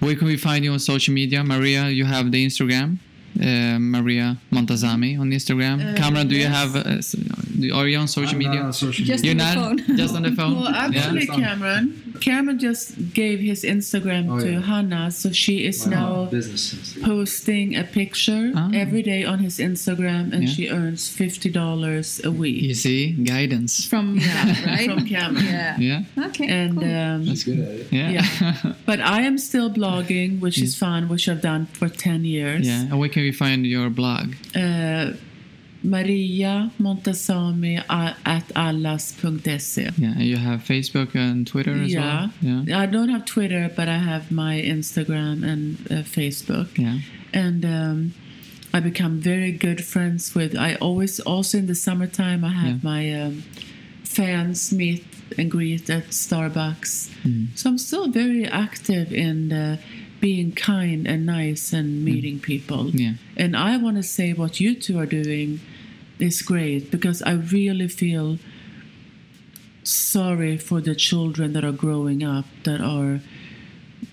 [0.00, 1.88] Where can we find you on social media, Maria?
[1.88, 2.98] You have the Instagram,
[3.38, 5.96] uh, Maria Montazami on Instagram.
[5.96, 6.74] Kamran, do you have?
[6.76, 7.14] Uh, s-
[7.74, 8.70] are you on social media?
[8.72, 9.96] Just You're on the not phone.
[9.96, 10.56] just on the phone.
[10.56, 11.34] Well, actually, yeah?
[11.36, 14.60] Kamran, Kamran just gave his Instagram Oh, to yeah.
[14.60, 16.96] Hannah, so she is now business.
[17.02, 18.70] posting a picture Ah.
[18.72, 20.54] every day on his Instagram, and Yeah.
[20.54, 23.84] she earns fifty dollars a week You see, guidance.
[23.86, 24.88] From yeah, right?
[24.90, 25.44] from Kamran.
[25.44, 25.76] yeah.
[25.78, 26.46] Yeah, Okay.
[26.48, 26.84] And cool.
[26.84, 28.72] um, That's good yeah, Yeah.
[28.86, 32.66] but I am still blogging, which is fun, which I've done for ten years.
[32.66, 32.88] yeah.
[32.90, 34.34] And where can we find your blog?
[34.54, 35.12] Uh,
[35.82, 39.90] Maria Montazami a- at allas.se.
[39.96, 42.28] Yeah, you have Facebook and Twitter as Yeah.
[42.42, 42.64] well.
[42.66, 46.76] Yeah, I don't have Twitter, but I have my Instagram and uh, Facebook.
[46.78, 46.98] yeah.
[47.32, 48.12] and um,
[48.74, 50.56] I become very good friends with.
[50.56, 52.90] I always also in the summertime I have Yeah.
[52.92, 53.42] my um,
[54.04, 55.04] fans meet
[55.38, 57.10] and greet at Starbucks.
[57.24, 57.46] Mm.
[57.54, 59.76] So I'm still very active in uh,
[60.20, 62.04] being kind and nice and mm.
[62.04, 62.90] meeting people.
[62.90, 63.14] Yeah.
[63.36, 65.60] And I want to say what you two are doing
[66.18, 68.38] is great because I really feel
[69.82, 73.20] sorry for the children that are growing up that are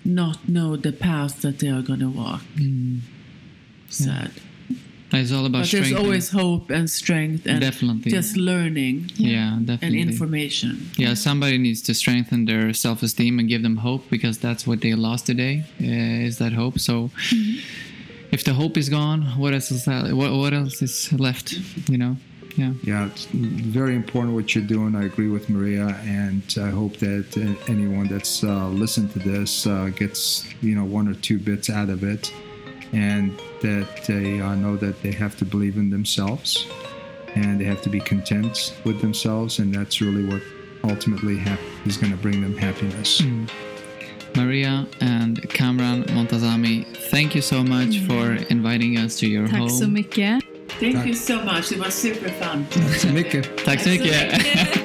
[0.04, 2.42] not know the path that they are going to walk.
[2.56, 3.00] Mm.
[3.88, 4.32] Sad.
[5.10, 6.04] It's all about But there's strength.
[6.04, 8.10] always hope and strength and Definitely.
[8.10, 10.00] just learning yeah, and definitely.
[10.00, 10.90] information.
[10.98, 14.94] Yeah, somebody needs to strengthen their self-esteem and give them hope because that's what they
[14.94, 15.64] lost today.
[15.80, 16.78] Uh, is that hope?
[16.78, 17.10] So,
[18.30, 21.52] if the hope is gone, what else is that, what, what else is left?
[21.88, 22.16] You know?
[22.56, 22.72] Yeah.
[22.82, 24.94] Yeah, it's very important what you're doing.
[24.96, 29.66] I agree with Maria, and I hope that uh, anyone that's uh, listened to this
[29.66, 32.32] uh, gets you know one or two bits out of it,
[32.92, 36.66] and that they uh, know that they have to believe in themselves,
[37.34, 40.42] and they have to be content with themselves, and that's really what
[40.84, 43.22] ultimately hap- is going to bring them happiness.
[44.36, 49.68] Maria and Kamran Montazami, thank you so much for inviting us to your Tack home.
[49.70, 50.42] så mycket.
[50.80, 51.72] Thank you so much.
[51.72, 52.66] It was super fun.
[52.70, 53.64] Tack så mycket.
[53.64, 54.84] Tack så mycket.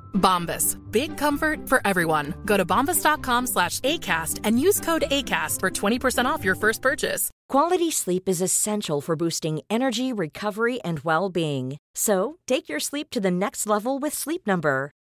[0.13, 0.77] Bombas.
[0.91, 2.33] Big comfort for everyone.
[2.45, 7.29] Go to bombas.com slash ACAST and use code ACAST for 20% off your first purchase.
[7.49, 11.77] Quality sleep is essential for boosting energy, recovery, and well-being.
[11.95, 14.91] So, take your sleep to the next level with Sleep Number.